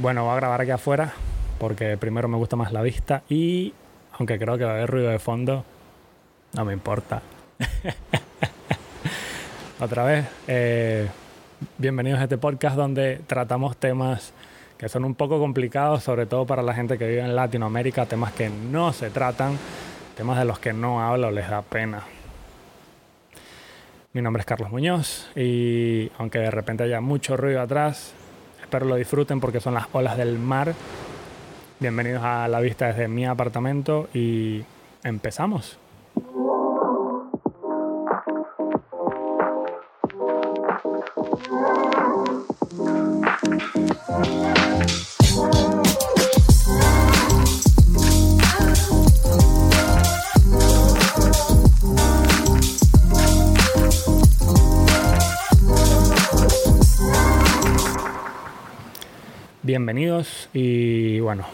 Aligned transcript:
Bueno, 0.00 0.24
voy 0.24 0.32
a 0.32 0.36
grabar 0.36 0.62
aquí 0.62 0.70
afuera 0.70 1.12
porque 1.58 1.98
primero 1.98 2.26
me 2.26 2.38
gusta 2.38 2.56
más 2.56 2.72
la 2.72 2.80
vista 2.80 3.22
y 3.28 3.74
aunque 4.18 4.38
creo 4.38 4.56
que 4.56 4.64
va 4.64 4.70
a 4.70 4.74
haber 4.76 4.88
ruido 4.88 5.10
de 5.10 5.18
fondo, 5.18 5.62
no 6.54 6.64
me 6.64 6.72
importa. 6.72 7.20
Otra 9.78 10.04
vez, 10.04 10.26
eh, 10.48 11.06
bienvenidos 11.76 12.18
a 12.18 12.22
este 12.22 12.38
podcast 12.38 12.76
donde 12.76 13.20
tratamos 13.26 13.76
temas 13.76 14.32
que 14.78 14.88
son 14.88 15.04
un 15.04 15.14
poco 15.14 15.38
complicados, 15.38 16.02
sobre 16.02 16.24
todo 16.24 16.46
para 16.46 16.62
la 16.62 16.72
gente 16.72 16.96
que 16.96 17.06
vive 17.06 17.20
en 17.20 17.36
Latinoamérica, 17.36 18.06
temas 18.06 18.32
que 18.32 18.48
no 18.48 18.94
se 18.94 19.10
tratan, 19.10 19.58
temas 20.16 20.38
de 20.38 20.46
los 20.46 20.58
que 20.58 20.72
no 20.72 21.02
hablo, 21.02 21.30
les 21.30 21.50
da 21.50 21.60
pena. 21.60 22.04
Mi 24.14 24.22
nombre 24.22 24.40
es 24.40 24.46
Carlos 24.46 24.70
Muñoz 24.70 25.28
y 25.36 26.10
aunque 26.16 26.38
de 26.38 26.50
repente 26.50 26.84
haya 26.84 27.02
mucho 27.02 27.36
ruido 27.36 27.60
atrás, 27.60 28.14
espero 28.70 28.86
lo 28.86 28.94
disfruten 28.94 29.40
porque 29.40 29.58
son 29.58 29.74
las 29.74 29.88
olas 29.90 30.16
del 30.16 30.38
mar. 30.38 30.72
Bienvenidos 31.80 32.22
a 32.22 32.46
la 32.46 32.60
vista 32.60 32.86
desde 32.86 33.08
mi 33.08 33.26
apartamento 33.26 34.08
y 34.14 34.62
empezamos. 35.02 35.76
Bienvenidos 59.80 60.50
y 60.52 61.20
bueno, 61.20 61.46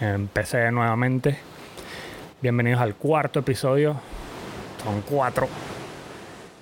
empecé 0.00 0.72
nuevamente. 0.72 1.38
Bienvenidos 2.40 2.80
al 2.80 2.96
cuarto 2.96 3.38
episodio. 3.38 3.94
Son 4.82 5.00
cuatro. 5.02 5.46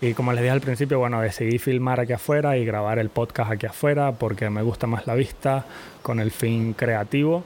Y 0.03 0.13
como 0.13 0.35
les 0.35 0.43
dije 0.43 0.51
al 0.53 0.61
principio, 0.61 0.99
bueno, 0.99 1.23
decidí 1.23 1.59
filmar 1.59 2.01
aquí 2.01 2.13
afuera 2.13 2.59
y 2.59 2.67
grabar 2.67 2.99
el 2.99 3.09
podcast 3.09 3.51
aquí 3.51 3.65
afuera 3.65 4.13
porque 4.13 4.51
me 4.51 4.61
gusta 4.61 4.87
más 4.87 5.07
la 5.07 5.15
vista 5.15 5.65
con 6.03 6.21
el 6.21 6.31
fin 6.31 6.75
creativo. 6.75 7.45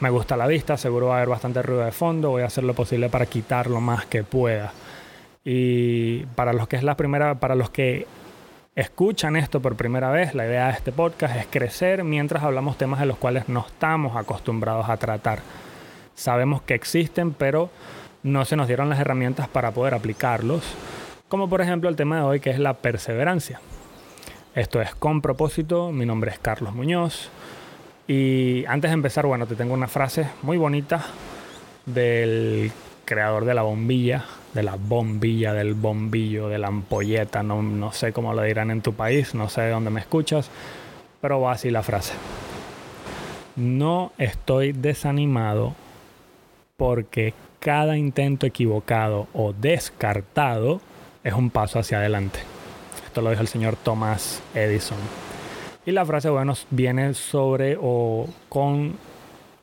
Me 0.00 0.08
gusta 0.08 0.34
la 0.38 0.46
vista, 0.46 0.78
seguro 0.78 1.08
va 1.08 1.16
a 1.16 1.16
haber 1.18 1.28
bastante 1.28 1.60
ruido 1.60 1.84
de 1.84 1.92
fondo, 1.92 2.30
voy 2.30 2.42
a 2.42 2.46
hacer 2.46 2.64
lo 2.64 2.72
posible 2.72 3.10
para 3.10 3.26
quitar 3.26 3.66
lo 3.66 3.82
más 3.82 4.06
que 4.06 4.24
pueda. 4.24 4.72
Y 5.44 6.20
para 6.34 6.54
los 6.54 6.68
que 6.68 6.76
es 6.76 6.82
la 6.82 6.96
primera, 6.96 7.34
para 7.34 7.54
los 7.54 7.68
que 7.68 8.06
escuchan 8.76 9.36
esto 9.36 9.60
por 9.60 9.74
primera 9.74 10.10
vez, 10.10 10.34
la 10.34 10.46
idea 10.46 10.66
de 10.66 10.74
este 10.74 10.92
podcast 10.92 11.34
es 11.34 11.46
crecer 11.46 12.04
mientras 12.04 12.42
hablamos 12.42 12.76
temas 12.76 13.00
de 13.00 13.06
los 13.06 13.16
cuales 13.16 13.48
no 13.48 13.64
estamos 13.66 14.16
acostumbrados 14.16 14.90
a 14.90 14.98
tratar. 14.98 15.40
Sabemos 16.14 16.60
que 16.60 16.74
existen, 16.74 17.32
pero 17.32 17.70
no 18.22 18.44
se 18.44 18.54
nos 18.54 18.66
dieron 18.66 18.90
las 18.90 19.00
herramientas 19.00 19.48
para 19.48 19.70
poder 19.70 19.94
aplicarlos, 19.94 20.62
como 21.28 21.48
por 21.48 21.62
ejemplo 21.62 21.88
el 21.88 21.96
tema 21.96 22.16
de 22.16 22.22
hoy 22.22 22.40
que 22.40 22.50
es 22.50 22.58
la 22.58 22.74
perseverancia. 22.74 23.60
Esto 24.54 24.82
es 24.82 24.94
con 24.94 25.22
propósito, 25.22 25.90
mi 25.90 26.04
nombre 26.04 26.30
es 26.30 26.38
Carlos 26.38 26.74
Muñoz 26.74 27.30
y 28.06 28.66
antes 28.66 28.90
de 28.90 28.94
empezar, 28.94 29.24
bueno, 29.24 29.46
te 29.46 29.56
tengo 29.56 29.72
una 29.72 29.88
frase 29.88 30.28
muy 30.42 30.58
bonita 30.58 31.02
del 31.86 32.70
creador 33.06 33.46
de 33.46 33.54
la 33.54 33.62
bombilla, 33.62 34.26
de 34.52 34.62
la 34.62 34.76
bombilla, 34.76 35.54
del 35.54 35.72
bombillo, 35.72 36.48
de 36.48 36.58
la 36.58 36.68
ampolleta, 36.68 37.42
no, 37.42 37.62
no 37.62 37.92
sé 37.92 38.12
cómo 38.12 38.34
lo 38.34 38.42
dirán 38.42 38.70
en 38.70 38.82
tu 38.82 38.92
país, 38.92 39.34
no 39.34 39.48
sé 39.48 39.62
de 39.62 39.70
dónde 39.70 39.90
me 39.90 40.00
escuchas, 40.00 40.50
pero 41.22 41.40
va 41.40 41.52
así 41.52 41.70
la 41.70 41.82
frase. 41.82 42.12
No 43.56 44.12
estoy 44.18 44.72
desanimado 44.72 45.74
porque 46.76 47.32
cada 47.60 47.96
intento 47.96 48.44
equivocado 48.44 49.28
o 49.32 49.54
descartado 49.54 50.80
es 51.24 51.32
un 51.32 51.48
paso 51.48 51.78
hacia 51.78 51.98
adelante. 51.98 52.40
Esto 53.06 53.22
lo 53.22 53.30
dijo 53.30 53.40
el 53.40 53.48
señor 53.48 53.76
Thomas 53.76 54.42
Edison. 54.54 54.98
Y 55.86 55.92
la 55.92 56.04
frase, 56.04 56.28
bueno, 56.28 56.54
viene 56.70 57.14
sobre 57.14 57.78
o 57.80 58.28
con 58.48 58.94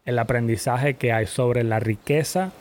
el 0.06 0.18
aprendizaje 0.20 0.96
que 0.96 1.14
hay 1.14 1.28
sobre 1.28 1.64
la 1.64 1.80
riqueza 1.80 2.52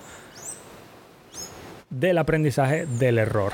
del 1.93 2.19
aprendizaje 2.19 2.87
del 2.87 3.19
error. 3.19 3.53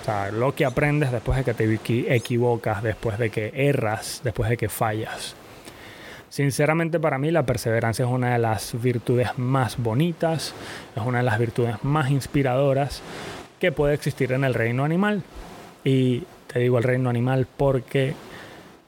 O 0.00 0.04
sea, 0.04 0.30
lo 0.30 0.54
que 0.54 0.64
aprendes 0.64 1.10
después 1.12 1.38
de 1.38 1.44
que 1.44 1.54
te 1.54 2.14
equivocas, 2.14 2.82
después 2.82 3.18
de 3.18 3.30
que 3.30 3.52
erras, 3.54 4.20
después 4.22 4.48
de 4.48 4.56
que 4.56 4.68
fallas. 4.68 5.34
Sinceramente 6.28 6.98
para 6.98 7.18
mí 7.18 7.30
la 7.30 7.46
perseverancia 7.46 8.04
es 8.04 8.10
una 8.10 8.32
de 8.32 8.38
las 8.38 8.80
virtudes 8.80 9.38
más 9.38 9.76
bonitas, 9.78 10.54
es 10.96 11.02
una 11.02 11.18
de 11.18 11.24
las 11.24 11.38
virtudes 11.38 11.82
más 11.84 12.10
inspiradoras 12.10 13.02
que 13.60 13.72
puede 13.72 13.94
existir 13.94 14.32
en 14.32 14.44
el 14.44 14.54
reino 14.54 14.84
animal. 14.84 15.22
Y 15.84 16.24
te 16.52 16.60
digo 16.60 16.78
el 16.78 16.84
reino 16.84 17.08
animal 17.08 17.46
porque 17.56 18.14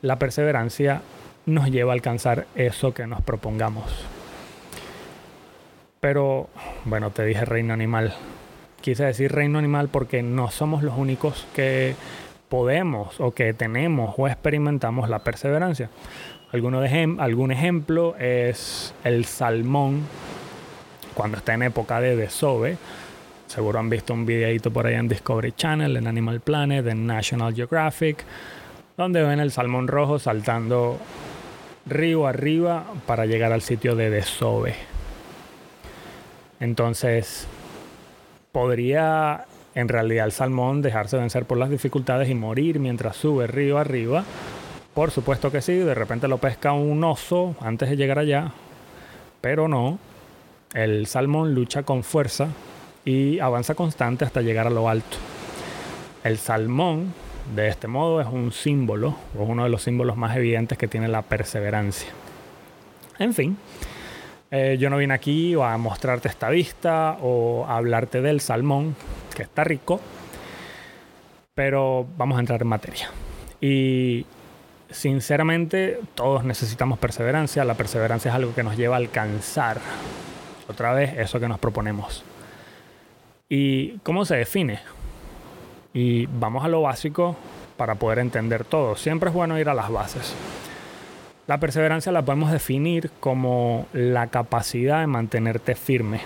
la 0.02 0.18
perseverancia 0.18 1.02
nos 1.46 1.70
lleva 1.70 1.92
a 1.92 1.94
alcanzar 1.94 2.46
eso 2.56 2.92
que 2.92 3.06
nos 3.06 3.22
propongamos. 3.22 3.84
Pero, 6.00 6.50
bueno, 6.84 7.10
te 7.10 7.24
dije 7.24 7.44
reino 7.44 7.72
animal, 7.72 8.14
quise 8.86 9.04
decir 9.04 9.32
reino 9.32 9.58
animal 9.58 9.88
porque 9.88 10.22
no 10.22 10.48
somos 10.48 10.84
los 10.84 10.96
únicos 10.96 11.44
que 11.56 11.96
podemos 12.48 13.18
o 13.18 13.34
que 13.34 13.52
tenemos 13.52 14.14
o 14.16 14.28
experimentamos 14.28 15.10
la 15.10 15.18
perseverancia. 15.18 15.90
Alguno 16.52 16.80
de 16.80 17.16
algún 17.18 17.50
ejemplo 17.50 18.14
es 18.16 18.94
el 19.02 19.24
salmón 19.24 20.02
cuando 21.14 21.38
está 21.38 21.54
en 21.54 21.64
época 21.64 22.00
de 22.00 22.14
desove. 22.14 22.76
Seguro 23.48 23.80
han 23.80 23.90
visto 23.90 24.14
un 24.14 24.24
videito 24.24 24.70
por 24.70 24.86
ahí 24.86 24.94
en 24.94 25.08
Discovery 25.08 25.50
Channel, 25.50 25.96
en 25.96 26.06
Animal 26.06 26.38
Planet, 26.38 26.86
en 26.86 27.08
National 27.08 27.56
Geographic, 27.56 28.24
donde 28.96 29.20
ven 29.20 29.40
el 29.40 29.50
salmón 29.50 29.88
rojo 29.88 30.20
saltando 30.20 30.96
río 31.86 32.28
arriba 32.28 32.84
para 33.04 33.26
llegar 33.26 33.52
al 33.52 33.62
sitio 33.62 33.96
de 33.96 34.10
desove. 34.10 34.76
Entonces, 36.60 37.48
podría 38.56 39.44
en 39.74 39.86
realidad 39.86 40.24
el 40.24 40.32
salmón 40.32 40.80
dejarse 40.80 41.18
vencer 41.18 41.44
por 41.44 41.58
las 41.58 41.68
dificultades 41.68 42.30
y 42.30 42.34
morir 42.34 42.80
mientras 42.80 43.14
sube 43.14 43.46
río 43.46 43.76
arriba. 43.76 44.24
Por 44.94 45.10
supuesto 45.10 45.52
que 45.52 45.60
sí, 45.60 45.74
de 45.74 45.94
repente 45.94 46.26
lo 46.26 46.38
pesca 46.38 46.72
un 46.72 47.04
oso 47.04 47.54
antes 47.60 47.90
de 47.90 47.98
llegar 47.98 48.18
allá, 48.18 48.52
pero 49.42 49.68
no. 49.68 49.98
El 50.72 51.06
salmón 51.06 51.54
lucha 51.54 51.82
con 51.82 52.02
fuerza 52.02 52.48
y 53.04 53.40
avanza 53.40 53.74
constante 53.74 54.24
hasta 54.24 54.40
llegar 54.40 54.68
a 54.68 54.70
lo 54.70 54.88
alto. 54.88 55.18
El 56.24 56.38
salmón, 56.38 57.12
de 57.54 57.68
este 57.68 57.88
modo, 57.88 58.22
es 58.22 58.26
un 58.26 58.52
símbolo, 58.52 59.16
o 59.38 59.42
uno 59.42 59.64
de 59.64 59.68
los 59.68 59.82
símbolos 59.82 60.16
más 60.16 60.34
evidentes 60.34 60.78
que 60.78 60.88
tiene 60.88 61.08
la 61.08 61.20
perseverancia. 61.20 62.08
En 63.18 63.34
fin, 63.34 63.58
eh, 64.50 64.76
yo 64.78 64.90
no 64.90 64.96
vine 64.96 65.14
aquí 65.14 65.54
a 65.54 65.76
mostrarte 65.76 66.28
esta 66.28 66.48
vista 66.50 67.18
o 67.20 67.64
a 67.66 67.76
hablarte 67.76 68.20
del 68.20 68.40
salmón, 68.40 68.94
que 69.34 69.42
está 69.42 69.64
rico, 69.64 70.00
pero 71.54 72.06
vamos 72.16 72.36
a 72.36 72.40
entrar 72.40 72.62
en 72.62 72.68
materia. 72.68 73.10
Y 73.60 74.26
sinceramente 74.90 75.98
todos 76.14 76.44
necesitamos 76.44 76.98
perseverancia. 76.98 77.64
La 77.64 77.74
perseverancia 77.74 78.28
es 78.30 78.34
algo 78.34 78.54
que 78.54 78.62
nos 78.62 78.76
lleva 78.76 78.96
a 78.96 78.98
alcanzar 78.98 79.78
otra 80.68 80.92
vez 80.92 81.16
eso 81.18 81.40
que 81.40 81.48
nos 81.48 81.58
proponemos. 81.58 82.24
¿Y 83.48 83.98
cómo 83.98 84.24
se 84.24 84.36
define? 84.36 84.80
Y 85.94 86.26
vamos 86.26 86.64
a 86.64 86.68
lo 86.68 86.82
básico 86.82 87.36
para 87.76 87.94
poder 87.94 88.18
entender 88.18 88.64
todo. 88.64 88.96
Siempre 88.96 89.30
es 89.30 89.34
bueno 89.34 89.58
ir 89.58 89.68
a 89.68 89.74
las 89.74 89.90
bases. 89.90 90.34
La 91.46 91.60
perseverancia 91.60 92.10
la 92.10 92.24
podemos 92.24 92.50
definir 92.50 93.10
como 93.20 93.86
la 93.92 94.26
capacidad 94.26 95.00
de 95.00 95.06
mantenerte 95.06 95.76
firme 95.76 96.20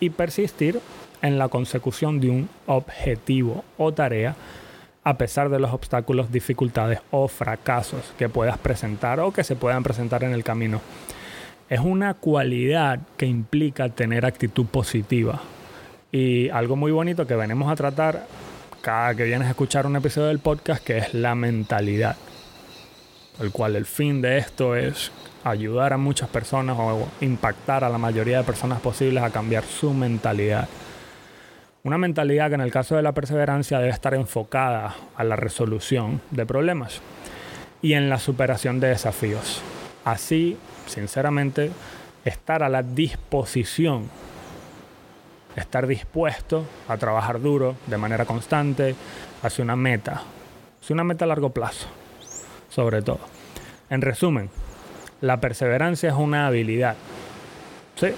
y 0.00 0.08
persistir 0.08 0.80
en 1.20 1.38
la 1.38 1.48
consecución 1.48 2.18
de 2.18 2.30
un 2.30 2.48
objetivo 2.66 3.62
o 3.76 3.92
tarea 3.92 4.34
a 5.06 5.18
pesar 5.18 5.50
de 5.50 5.58
los 5.58 5.74
obstáculos, 5.74 6.32
dificultades 6.32 7.00
o 7.10 7.28
fracasos 7.28 8.14
que 8.16 8.30
puedas 8.30 8.56
presentar 8.56 9.20
o 9.20 9.32
que 9.32 9.44
se 9.44 9.54
puedan 9.54 9.82
presentar 9.82 10.24
en 10.24 10.32
el 10.32 10.42
camino. 10.42 10.80
Es 11.68 11.80
una 11.80 12.14
cualidad 12.14 13.00
que 13.18 13.26
implica 13.26 13.90
tener 13.90 14.24
actitud 14.24 14.64
positiva. 14.64 15.42
Y 16.10 16.48
algo 16.48 16.74
muy 16.76 16.90
bonito 16.90 17.26
que 17.26 17.36
venimos 17.36 17.70
a 17.70 17.76
tratar 17.76 18.26
cada 18.80 19.14
que 19.14 19.24
vienes 19.24 19.46
a 19.46 19.50
escuchar 19.50 19.86
un 19.86 19.96
episodio 19.96 20.28
del 20.28 20.38
podcast, 20.38 20.82
que 20.82 20.98
es 20.98 21.12
la 21.12 21.34
mentalidad 21.34 22.16
el 23.40 23.50
cual 23.50 23.76
el 23.76 23.86
fin 23.86 24.22
de 24.22 24.38
esto 24.38 24.76
es 24.76 25.10
ayudar 25.44 25.92
a 25.92 25.98
muchas 25.98 26.28
personas 26.28 26.76
o 26.78 27.08
impactar 27.20 27.84
a 27.84 27.88
la 27.88 27.98
mayoría 27.98 28.38
de 28.38 28.44
personas 28.44 28.80
posibles 28.80 29.22
a 29.22 29.30
cambiar 29.30 29.64
su 29.64 29.92
mentalidad. 29.92 30.68
Una 31.82 31.98
mentalidad 31.98 32.48
que 32.48 32.54
en 32.54 32.62
el 32.62 32.72
caso 32.72 32.96
de 32.96 33.02
la 33.02 33.12
perseverancia 33.12 33.78
debe 33.78 33.90
estar 33.90 34.14
enfocada 34.14 34.94
a 35.16 35.24
la 35.24 35.36
resolución 35.36 36.22
de 36.30 36.46
problemas 36.46 37.02
y 37.82 37.92
en 37.92 38.08
la 38.08 38.18
superación 38.18 38.80
de 38.80 38.88
desafíos. 38.88 39.60
así, 40.06 40.56
sinceramente, 40.86 41.70
estar 42.24 42.62
a 42.62 42.68
la 42.68 42.82
disposición, 42.82 44.08
estar 45.56 45.86
dispuesto 45.86 46.64
a 46.88 46.96
trabajar 46.96 47.40
duro 47.40 47.76
de 47.86 47.98
manera 47.98 48.24
constante 48.24 48.94
hacia 49.42 49.64
una 49.64 49.76
meta, 49.76 50.22
hacia 50.80 50.94
una 50.94 51.04
meta 51.04 51.26
a 51.26 51.28
largo 51.28 51.50
plazo, 51.50 51.86
sobre 52.74 53.02
todo. 53.02 53.20
En 53.88 54.02
resumen, 54.02 54.50
la 55.20 55.40
perseverancia 55.40 56.10
es 56.10 56.16
una 56.16 56.46
habilidad. 56.46 56.96
Sí, 57.94 58.08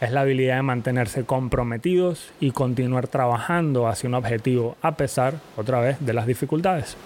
es 0.00 0.10
la 0.10 0.22
habilidad 0.22 0.56
de 0.56 0.62
mantenerse 0.62 1.24
comprometidos 1.24 2.32
y 2.40 2.50
continuar 2.50 3.06
trabajando 3.06 3.86
hacia 3.86 4.08
un 4.08 4.14
objetivo 4.14 4.76
a 4.82 4.96
pesar, 4.96 5.34
otra 5.56 5.80
vez, 5.80 5.96
de 6.00 6.12
las 6.12 6.26
dificultades. 6.26 6.96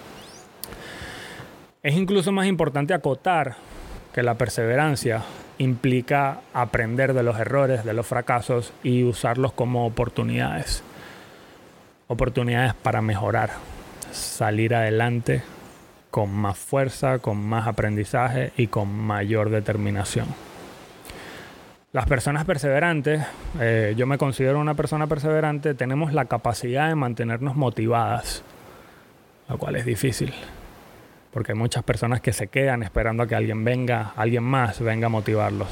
Es 1.83 1.95
incluso 1.95 2.31
más 2.31 2.47
importante 2.47 2.95
acotar 2.95 3.55
que 4.13 4.23
la 4.23 4.35
perseverancia 4.35 5.21
implica 5.59 6.41
aprender 6.53 7.13
de 7.13 7.21
los 7.21 7.39
errores, 7.39 7.85
de 7.85 7.93
los 7.93 8.07
fracasos 8.07 8.73
y 8.81 9.03
usarlos 9.03 9.53
como 9.53 9.85
oportunidades. 9.85 10.83
Oportunidades 12.07 12.73
para 12.73 13.01
mejorar, 13.01 13.51
salir 14.11 14.73
adelante 14.73 15.43
con 16.17 16.33
más 16.33 16.57
fuerza, 16.57 17.19
con 17.19 17.37
más 17.47 17.67
aprendizaje 17.67 18.51
y 18.57 18.65
con 18.65 18.91
mayor 18.91 19.51
determinación. 19.51 20.25
Las 21.91 22.07
personas 22.07 22.43
perseverantes, 22.43 23.23
eh, 23.59 23.93
yo 23.95 24.07
me 24.07 24.17
considero 24.17 24.59
una 24.59 24.73
persona 24.73 25.05
perseverante, 25.05 25.75
tenemos 25.75 26.13
la 26.13 26.25
capacidad 26.25 26.89
de 26.89 26.95
mantenernos 26.95 27.55
motivadas, 27.55 28.41
lo 29.47 29.59
cual 29.59 29.75
es 29.75 29.85
difícil, 29.85 30.33
porque 31.31 31.51
hay 31.51 31.57
muchas 31.59 31.83
personas 31.83 32.19
que 32.19 32.33
se 32.33 32.47
quedan 32.47 32.81
esperando 32.81 33.21
a 33.21 33.27
que 33.27 33.35
alguien 33.35 33.63
venga, 33.63 34.13
alguien 34.15 34.43
más 34.43 34.79
venga 34.79 35.05
a 35.05 35.09
motivarlos. 35.11 35.67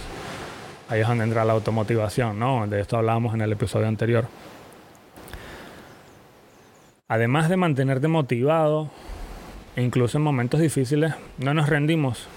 Ahí 0.89 1.01
es 1.01 1.07
donde 1.07 1.23
entra 1.23 1.43
la 1.43 1.53
automotivación, 1.53 2.37
¿no? 2.37 2.67
De 2.67 2.81
esto 2.81 2.97
hablábamos 2.97 3.33
en 3.33 3.41
el 3.41 3.51
episodio 3.51 3.87
anterior. 3.87 4.25
Además 7.07 7.49
de 7.49 7.57
mantenerte 7.57 8.07
motivado, 8.07 8.91
incluso 9.81 10.17
en 10.17 10.23
momentos 10.23 10.59
difíciles, 10.59 11.13
no 11.37 11.53
nos 11.53 11.69
rendimos. 11.69 12.27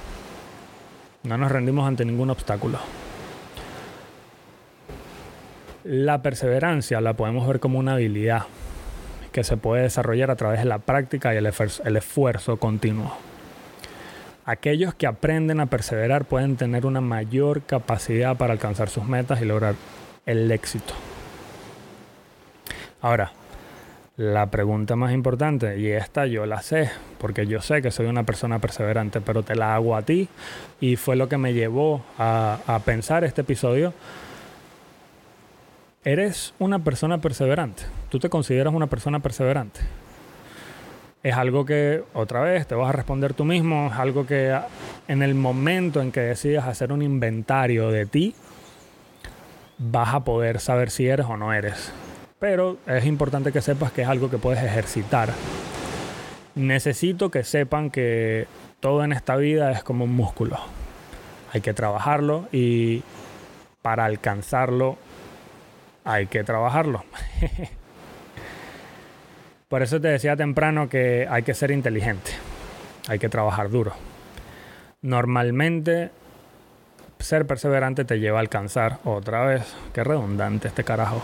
No 1.22 1.36
nos 1.36 1.50
rendimos 1.50 1.86
ante 1.86 2.04
ningún 2.04 2.30
obstáculo. 2.30 2.78
La 5.84 6.22
perseverancia 6.22 7.00
la 7.00 7.14
podemos 7.14 7.46
ver 7.46 7.60
como 7.60 7.78
una 7.78 7.94
habilidad 7.94 8.44
que 9.32 9.44
se 9.44 9.56
puede 9.56 9.82
desarrollar 9.82 10.30
a 10.30 10.36
través 10.36 10.58
de 10.60 10.64
la 10.64 10.78
práctica 10.78 11.32
y 11.34 11.36
el, 11.36 11.46
esfuerzo 11.46 12.56
continuo. 12.56 13.16
Aquellos 14.44 14.94
que 14.94 15.06
aprenden 15.06 15.60
a 15.60 15.66
perseverar 15.66 16.24
pueden 16.24 16.56
tener 16.56 16.86
una 16.86 17.00
mayor 17.00 17.62
capacidad 17.62 18.36
para 18.36 18.52
alcanzar 18.52 18.88
sus 18.88 19.04
metas 19.04 19.40
y 19.40 19.44
lograr 19.44 19.74
el 20.26 20.50
éxito. 20.50 20.94
Ahora, 23.00 23.32
la 24.18 24.50
pregunta 24.50 24.96
más 24.96 25.12
importante, 25.12 25.78
y 25.78 25.92
esta 25.92 26.26
yo 26.26 26.44
la 26.44 26.60
sé, 26.60 26.90
porque 27.18 27.46
yo 27.46 27.62
sé 27.62 27.80
que 27.80 27.92
soy 27.92 28.06
una 28.06 28.24
persona 28.24 28.58
perseverante, 28.58 29.20
pero 29.20 29.44
te 29.44 29.54
la 29.54 29.76
hago 29.76 29.94
a 29.94 30.02
ti, 30.02 30.28
y 30.80 30.96
fue 30.96 31.14
lo 31.14 31.28
que 31.28 31.38
me 31.38 31.54
llevó 31.54 32.04
a, 32.18 32.80
pensar 32.84 33.24
este 33.24 33.40
episodio 33.40 33.94
¿Eres 36.04 36.54
una 36.58 36.78
persona 36.78 37.18
perseverante? 37.18 37.82
¿Tú 38.08 38.18
te 38.18 38.30
consideras 38.30 38.72
una 38.72 38.86
persona 38.86 39.20
perseverante? 39.20 39.80
Es 41.22 41.34
algo 41.34 41.66
que, 41.66 42.02
otra 42.14 42.40
vez, 42.40 42.66
te 42.66 42.74
vas 42.74 42.88
a 42.88 42.92
responder 42.92 43.34
tú 43.34 43.44
mismo, 43.44 43.88
es 43.92 43.98
algo 43.98 44.24
que 44.24 44.56
en 45.06 45.22
el 45.22 45.34
momento 45.34 46.00
en 46.00 46.10
que 46.10 46.20
decidas 46.20 46.66
hacer 46.66 46.92
un 46.92 47.02
inventario 47.02 47.90
de 47.90 48.06
ti, 48.06 48.34
vas 49.76 50.14
a 50.14 50.20
poder 50.24 50.60
saber 50.60 50.90
si 50.90 51.06
eres 51.06 51.26
o 51.26 51.36
no 51.36 51.52
eres. 51.52 51.92
Pero 52.38 52.78
es 52.86 53.04
importante 53.04 53.52
que 53.52 53.60
sepas 53.60 53.92
que 53.92 54.02
es 54.02 54.08
algo 54.08 54.30
que 54.30 54.38
puedes 54.38 54.62
ejercitar. 54.62 55.30
Necesito 56.54 57.30
que 57.30 57.44
sepan 57.44 57.90
que 57.90 58.46
todo 58.80 59.04
en 59.04 59.12
esta 59.12 59.36
vida 59.36 59.72
es 59.72 59.82
como 59.82 60.04
un 60.04 60.14
músculo. 60.14 60.58
Hay 61.52 61.60
que 61.60 61.74
trabajarlo 61.74 62.48
y 62.52 63.02
para 63.82 64.04
alcanzarlo 64.04 64.98
hay 66.04 66.26
que 66.26 66.44
trabajarlo. 66.44 67.04
Por 69.68 69.82
eso 69.82 70.00
te 70.00 70.08
decía 70.08 70.36
temprano 70.36 70.88
que 70.88 71.26
hay 71.28 71.42
que 71.42 71.54
ser 71.54 71.70
inteligente, 71.70 72.30
hay 73.08 73.18
que 73.18 73.28
trabajar 73.28 73.68
duro. 73.68 73.92
Normalmente 75.02 76.10
ser 77.18 77.46
perseverante 77.46 78.04
te 78.04 78.18
lleva 78.18 78.38
a 78.38 78.40
alcanzar 78.40 78.98
otra 79.04 79.44
vez, 79.44 79.62
qué 79.92 80.02
redundante 80.04 80.68
este 80.68 80.84
carajo. 80.84 81.22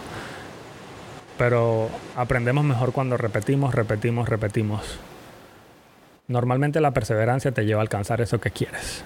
Pero 1.38 1.88
aprendemos 2.16 2.64
mejor 2.64 2.92
cuando 2.92 3.16
repetimos, 3.16 3.74
repetimos, 3.74 4.28
repetimos. 4.28 4.98
Normalmente 6.28 6.80
la 6.80 6.92
perseverancia 6.92 7.52
te 7.52 7.66
lleva 7.66 7.80
a 7.80 7.82
alcanzar 7.82 8.20
eso 8.20 8.40
que 8.40 8.50
quieres. 8.50 9.04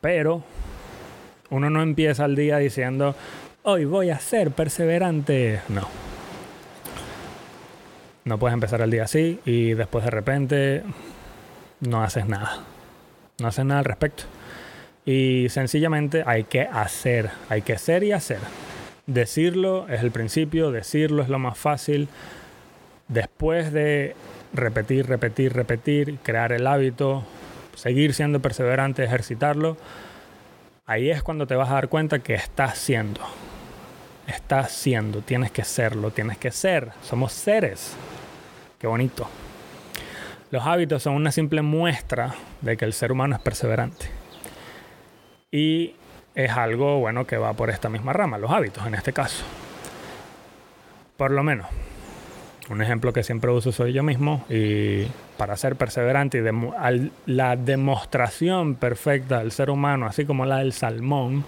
Pero 0.00 0.42
uno 1.50 1.70
no 1.70 1.82
empieza 1.82 2.24
el 2.24 2.36
día 2.36 2.58
diciendo, 2.58 3.14
hoy 3.62 3.84
voy 3.84 4.10
a 4.10 4.18
ser 4.18 4.50
perseverante. 4.50 5.60
No. 5.68 5.88
No 8.24 8.38
puedes 8.38 8.54
empezar 8.54 8.80
el 8.80 8.90
día 8.90 9.04
así 9.04 9.40
y 9.44 9.74
después 9.74 10.04
de 10.04 10.10
repente 10.10 10.82
no 11.80 12.02
haces 12.02 12.26
nada. 12.26 12.64
No 13.38 13.48
haces 13.48 13.64
nada 13.64 13.80
al 13.80 13.84
respecto. 13.84 14.24
Y 15.06 15.48
sencillamente 15.50 16.24
hay 16.26 16.44
que 16.44 16.62
hacer, 16.62 17.30
hay 17.48 17.62
que 17.62 17.78
ser 17.78 18.02
y 18.04 18.12
hacer. 18.12 18.38
Decirlo 19.06 19.86
es 19.88 20.02
el 20.02 20.10
principio, 20.10 20.70
decirlo 20.70 21.22
es 21.22 21.28
lo 21.28 21.38
más 21.38 21.58
fácil. 21.58 22.08
Después 23.08 23.72
de 23.72 24.16
repetir, 24.52 25.06
repetir, 25.06 25.52
repetir, 25.52 26.18
crear 26.22 26.52
el 26.52 26.66
hábito, 26.66 27.24
seguir 27.74 28.14
siendo 28.14 28.40
perseverante, 28.40 29.04
ejercitarlo, 29.04 29.76
ahí 30.86 31.10
es 31.10 31.22
cuando 31.22 31.46
te 31.46 31.54
vas 31.54 31.70
a 31.70 31.74
dar 31.74 31.88
cuenta 31.88 32.20
que 32.20 32.34
estás 32.34 32.72
haciendo 32.72 33.20
estás 34.26 34.72
siendo, 34.72 35.20
tienes 35.20 35.50
que 35.50 35.64
serlo, 35.64 36.10
tienes 36.10 36.38
que 36.38 36.50
ser, 36.50 36.90
somos 37.02 37.32
seres. 37.32 37.94
Qué 38.78 38.86
bonito. 38.86 39.28
Los 40.50 40.64
hábitos 40.66 41.02
son 41.02 41.14
una 41.14 41.32
simple 41.32 41.62
muestra 41.62 42.34
de 42.60 42.76
que 42.76 42.84
el 42.84 42.92
ser 42.92 43.12
humano 43.12 43.36
es 43.36 43.42
perseverante. 43.42 44.06
Y 45.50 45.94
es 46.34 46.50
algo, 46.50 46.98
bueno, 46.98 47.26
que 47.26 47.36
va 47.36 47.52
por 47.52 47.70
esta 47.70 47.88
misma 47.88 48.12
rama, 48.12 48.38
los 48.38 48.50
hábitos 48.50 48.86
en 48.86 48.94
este 48.94 49.12
caso. 49.12 49.44
Por 51.16 51.30
lo 51.30 51.42
menos, 51.42 51.68
un 52.70 52.82
ejemplo 52.82 53.12
que 53.12 53.22
siempre 53.22 53.50
uso 53.50 53.72
soy 53.72 53.92
yo 53.92 54.02
mismo 54.02 54.44
y 54.48 55.06
para 55.36 55.56
ser 55.56 55.76
perseverante 55.76 56.38
y 56.38 57.10
la 57.26 57.56
demostración 57.56 58.74
perfecta 58.74 59.38
del 59.38 59.52
ser 59.52 59.70
humano, 59.70 60.06
así 60.06 60.24
como 60.24 60.44
la 60.44 60.58
del 60.58 60.72
salmón, 60.72 61.44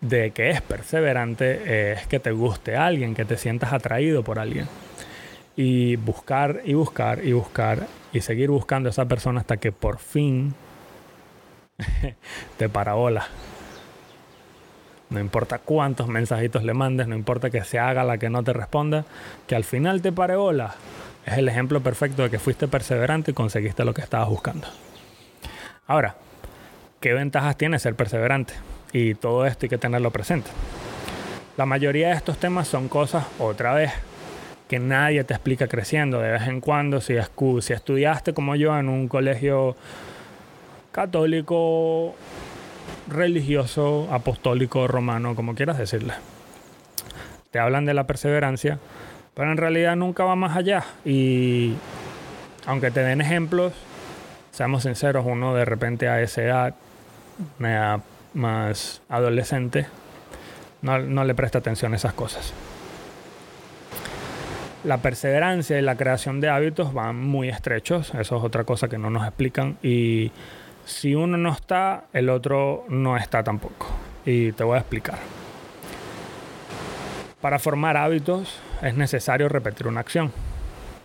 de 0.00 0.32
que 0.32 0.50
es 0.50 0.60
perseverante 0.60 1.92
es 1.92 2.06
que 2.08 2.18
te 2.18 2.32
guste 2.32 2.76
alguien, 2.76 3.14
que 3.14 3.24
te 3.24 3.36
sientas 3.36 3.72
atraído 3.72 4.22
por 4.22 4.38
alguien. 4.38 4.66
Y 5.54 5.96
buscar 5.96 6.62
y 6.64 6.74
buscar 6.74 7.24
y 7.24 7.32
buscar 7.32 7.86
y 8.12 8.20
seguir 8.20 8.50
buscando 8.50 8.88
a 8.88 8.90
esa 8.90 9.04
persona 9.04 9.40
hasta 9.40 9.58
que 9.58 9.70
por 9.70 9.98
fin 9.98 10.54
te 12.58 12.68
parabola. 12.68 13.26
No 15.12 15.20
importa 15.20 15.58
cuántos 15.58 16.08
mensajitos 16.08 16.62
le 16.62 16.72
mandes, 16.72 17.06
no 17.06 17.14
importa 17.14 17.50
que 17.50 17.62
se 17.64 17.78
haga 17.78 18.02
la 18.02 18.16
que 18.16 18.30
no 18.30 18.42
te 18.42 18.54
responda, 18.54 19.04
que 19.46 19.54
al 19.54 19.64
final 19.64 20.00
te 20.00 20.10
pare 20.10 20.34
Es 21.26 21.36
el 21.36 21.48
ejemplo 21.48 21.82
perfecto 21.82 22.22
de 22.22 22.30
que 22.30 22.38
fuiste 22.38 22.66
perseverante 22.66 23.32
y 23.32 23.34
conseguiste 23.34 23.84
lo 23.84 23.92
que 23.92 24.00
estabas 24.00 24.30
buscando. 24.30 24.66
Ahora, 25.86 26.16
¿qué 27.00 27.12
ventajas 27.12 27.58
tiene 27.58 27.78
ser 27.78 27.94
perseverante? 27.94 28.54
Y 28.94 29.14
todo 29.14 29.44
esto 29.44 29.66
hay 29.66 29.70
que 29.70 29.78
tenerlo 29.78 30.10
presente. 30.10 30.50
La 31.58 31.66
mayoría 31.66 32.08
de 32.08 32.14
estos 32.14 32.38
temas 32.38 32.66
son 32.66 32.88
cosas, 32.88 33.26
otra 33.38 33.74
vez, 33.74 33.92
que 34.66 34.78
nadie 34.78 35.22
te 35.24 35.34
explica 35.34 35.68
creciendo. 35.68 36.20
De 36.20 36.30
vez 36.30 36.48
en 36.48 36.62
cuando, 36.62 37.02
si, 37.02 37.16
si 37.60 37.72
estudiaste 37.74 38.32
como 38.32 38.56
yo 38.56 38.78
en 38.78 38.88
un 38.88 39.08
colegio 39.08 39.76
católico, 40.92 42.14
religioso, 43.08 44.08
apostólico, 44.12 44.86
romano, 44.86 45.34
como 45.34 45.54
quieras 45.54 45.78
decirle. 45.78 46.14
Te 47.50 47.58
hablan 47.58 47.84
de 47.84 47.94
la 47.94 48.06
perseverancia, 48.06 48.78
pero 49.34 49.50
en 49.50 49.56
realidad 49.56 49.96
nunca 49.96 50.24
va 50.24 50.36
más 50.36 50.56
allá. 50.56 50.84
Y 51.04 51.74
aunque 52.66 52.90
te 52.90 53.00
den 53.00 53.20
ejemplos, 53.20 53.72
seamos 54.52 54.84
sinceros, 54.84 55.24
uno 55.26 55.54
de 55.54 55.64
repente 55.64 56.08
a 56.08 56.20
esa 56.20 56.42
edad, 56.42 56.74
más 58.34 59.02
adolescente, 59.08 59.86
no, 60.80 60.98
no 60.98 61.24
le 61.24 61.34
presta 61.34 61.58
atención 61.58 61.92
a 61.92 61.96
esas 61.96 62.12
cosas. 62.12 62.52
La 64.84 64.98
perseverancia 64.98 65.78
y 65.78 65.82
la 65.82 65.96
creación 65.96 66.40
de 66.40 66.48
hábitos 66.48 66.92
van 66.92 67.16
muy 67.16 67.48
estrechos, 67.48 68.12
eso 68.14 68.36
es 68.36 68.42
otra 68.42 68.64
cosa 68.64 68.88
que 68.88 68.98
no 68.98 69.10
nos 69.10 69.24
explican 69.24 69.78
y 69.82 70.32
Si 70.84 71.14
uno 71.14 71.36
no 71.36 71.52
está, 71.52 72.04
el 72.12 72.28
otro 72.28 72.84
no 72.88 73.16
está 73.16 73.42
tampoco. 73.42 73.86
Y 74.24 74.52
te 74.52 74.64
voy 74.64 74.76
a 74.76 74.80
explicar. 74.80 75.18
Para 77.40 77.58
formar 77.58 77.96
hábitos 77.96 78.60
es 78.82 78.94
necesario 78.94 79.48
repetir 79.48 79.88
una 79.88 80.00
acción 80.00 80.32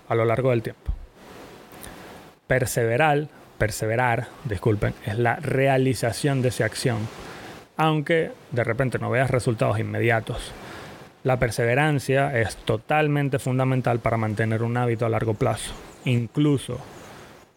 a 0.08 0.16
lo 0.16 0.26
largo 0.26 0.52
del 0.52 0.62
tiempo. 0.62 0.92
Perseverar, 2.46 3.28
perseverar, 3.58 4.28
disculpen, 4.46 4.94
es 5.06 5.18
la 5.18 5.38
realización 5.38 6.42
de 6.42 6.50
esa 6.50 6.66
acción, 6.66 7.00
aunque 7.76 8.32
de 8.52 8.64
repente 8.64 9.00
no 9.00 9.10
veas 9.10 9.32
resultados 9.32 9.80
inmediatos. 9.80 10.52
La 11.24 11.40
perseverancia 11.40 12.40
es 12.40 12.56
totalmente 12.56 13.40
fundamental 13.40 14.00
para 14.00 14.18
mantener 14.18 14.64
un 14.64 14.78
hábito 14.78 15.06
a 15.06 15.10
largo 15.10 15.34
plazo, 15.34 15.74
incluso 16.06 16.80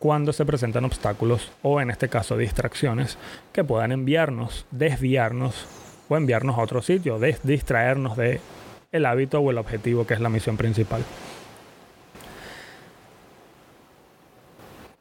cuando 0.01 0.33
se 0.33 0.47
presentan 0.47 0.87
obstáculos 0.87 1.53
o 1.63 1.79
en 1.79 1.91
este 1.91 2.09
caso 2.09 2.39
distracciones 2.39 3.19
que 3.53 3.65
puedan 3.65 3.93
enviarnos, 3.93 4.65
desviarnos 4.71 5.67
o 6.09 6.17
enviarnos 6.17 6.59
a 6.59 6.63
otro 6.63 6.81
sitio, 6.81 7.21
distraernos 7.43 8.17
de 8.17 8.41
el 8.93 9.05
hábito 9.05 9.41
o 9.41 9.51
el 9.51 9.59
objetivo 9.59 10.07
que 10.07 10.15
es 10.15 10.21
la 10.21 10.31
misión 10.31 10.57
principal. 10.57 11.05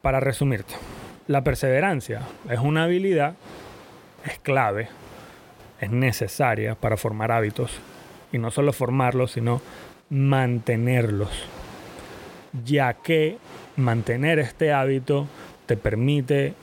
Para 0.01 0.19
resumirte, 0.19 0.73
la 1.27 1.45
perseverancia 1.45 2.23
es 2.49 2.59
una 2.59 2.83
habilidad, 2.83 3.35
es 4.25 4.37
clave, 4.39 4.89
es 5.79 5.89
necesaria 5.89 6.75
para 6.75 6.97
formar 6.97 7.31
hábitos 7.31 7.71
y 8.33 8.37
no 8.37 8.51
solo 8.51 8.73
formarlos, 8.73 9.31
sino 9.31 9.61
mantenerlos, 10.09 11.31
ya 12.65 12.95
que 12.95 13.37
mantener 13.79 14.39
este 14.39 14.71
hábito 14.71 15.27
te 15.65 15.77
permite 15.77 16.53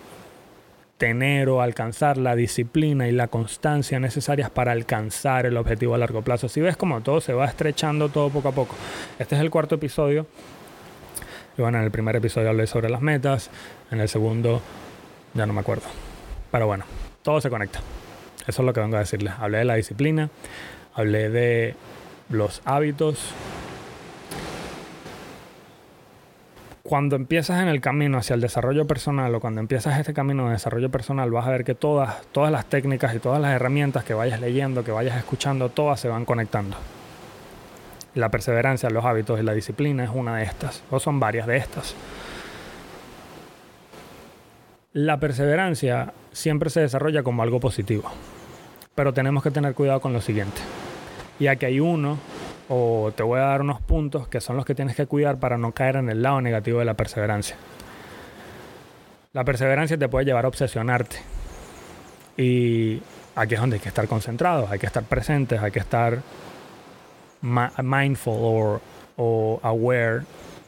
tener 0.98 1.48
o 1.48 1.60
alcanzar 1.60 2.16
la 2.16 2.34
disciplina 2.34 3.06
y 3.06 3.12
la 3.12 3.28
constancia 3.28 4.00
necesarias 4.00 4.50
para 4.50 4.72
alcanzar 4.72 5.46
el 5.46 5.56
objetivo 5.56 5.94
a 5.94 5.98
largo 5.98 6.22
plazo. 6.22 6.48
Si 6.48 6.60
ves 6.60 6.76
como 6.76 7.02
todo 7.02 7.20
se 7.20 7.32
va 7.34 7.44
estrechando 7.44 8.08
todo 8.08 8.30
poco 8.30 8.48
a 8.48 8.52
poco. 8.52 8.74
Este 9.18 9.34
es 9.34 9.40
el 9.40 9.50
cuarto 9.50 9.74
episodio. 9.74 10.26
Y 11.58 11.62
bueno, 11.62 11.78
en 11.78 11.84
el 11.84 11.90
primer 11.90 12.16
episodio 12.16 12.50
hablé 12.50 12.66
sobre 12.66 12.88
las 12.90 13.00
metas, 13.00 13.50
en 13.90 14.00
el 14.00 14.08
segundo 14.08 14.62
ya 15.34 15.46
no 15.46 15.52
me 15.52 15.60
acuerdo. 15.60 15.86
Pero 16.50 16.66
bueno, 16.66 16.84
todo 17.22 17.40
se 17.40 17.50
conecta. 17.50 17.80
Eso 18.46 18.62
es 18.62 18.66
lo 18.66 18.72
que 18.72 18.80
vengo 18.80 18.96
a 18.96 19.00
decirles. 19.00 19.34
Hablé 19.38 19.58
de 19.58 19.64
la 19.64 19.74
disciplina, 19.74 20.30
hablé 20.94 21.30
de 21.30 21.74
los 22.28 22.62
hábitos, 22.64 23.32
cuando 26.86 27.16
empiezas 27.16 27.60
en 27.62 27.68
el 27.68 27.80
camino 27.80 28.18
hacia 28.18 28.34
el 28.34 28.40
desarrollo 28.40 28.86
personal 28.86 29.34
o 29.34 29.40
cuando 29.40 29.60
empiezas 29.60 29.98
este 29.98 30.14
camino 30.14 30.46
de 30.46 30.52
desarrollo 30.52 30.90
personal, 30.90 31.30
vas 31.30 31.46
a 31.46 31.50
ver 31.50 31.64
que 31.64 31.74
todas, 31.74 32.22
todas 32.32 32.52
las 32.52 32.66
técnicas 32.66 33.14
y 33.14 33.18
todas 33.18 33.40
las 33.40 33.52
herramientas 33.52 34.04
que 34.04 34.14
vayas 34.14 34.40
leyendo, 34.40 34.84
que 34.84 34.92
vayas 34.92 35.16
escuchando, 35.16 35.68
todas 35.68 35.98
se 35.98 36.08
van 36.08 36.24
conectando. 36.24 36.76
La 38.14 38.30
perseverancia, 38.30 38.88
los 38.88 39.04
hábitos 39.04 39.38
y 39.40 39.42
la 39.42 39.52
disciplina 39.52 40.04
es 40.04 40.10
una 40.12 40.36
de 40.36 40.44
estas, 40.44 40.84
o 40.90 41.00
son 41.00 41.20
varias 41.20 41.46
de 41.46 41.56
estas. 41.56 41.94
La 44.92 45.18
perseverancia 45.18 46.14
siempre 46.32 46.70
se 46.70 46.80
desarrolla 46.80 47.22
como 47.22 47.42
algo 47.42 47.60
positivo, 47.60 48.10
pero 48.94 49.12
tenemos 49.12 49.42
que 49.42 49.50
tener 49.50 49.74
cuidado 49.74 50.00
con 50.00 50.12
lo 50.12 50.20
siguiente. 50.20 50.60
Ya 51.38 51.56
que 51.56 51.66
hay 51.66 51.80
uno 51.80 52.16
o 52.68 53.12
te 53.14 53.22
voy 53.22 53.38
a 53.38 53.44
dar 53.44 53.60
unos 53.60 53.80
puntos 53.80 54.28
que 54.28 54.40
son 54.40 54.56
los 54.56 54.64
que 54.64 54.74
tienes 54.74 54.96
que 54.96 55.06
cuidar 55.06 55.38
para 55.38 55.56
no 55.58 55.72
caer 55.72 55.96
en 55.96 56.08
el 56.08 56.22
lado 56.22 56.40
negativo 56.40 56.78
de 56.80 56.84
la 56.84 56.94
perseverancia. 56.94 57.56
La 59.32 59.44
perseverancia 59.44 59.98
te 59.98 60.08
puede 60.08 60.24
llevar 60.24 60.44
a 60.44 60.48
obsesionarte. 60.48 61.16
Y 62.36 63.00
aquí 63.34 63.54
es 63.54 63.60
donde 63.60 63.76
hay 63.76 63.80
que 63.80 63.88
estar 63.88 64.08
concentrados, 64.08 64.70
hay 64.70 64.78
que 64.78 64.86
estar 64.86 65.02
presentes, 65.04 65.60
hay 65.60 65.70
que 65.70 65.78
estar 65.78 66.20
mindful 67.42 68.80
o 69.16 69.60
aware, 69.62 70.22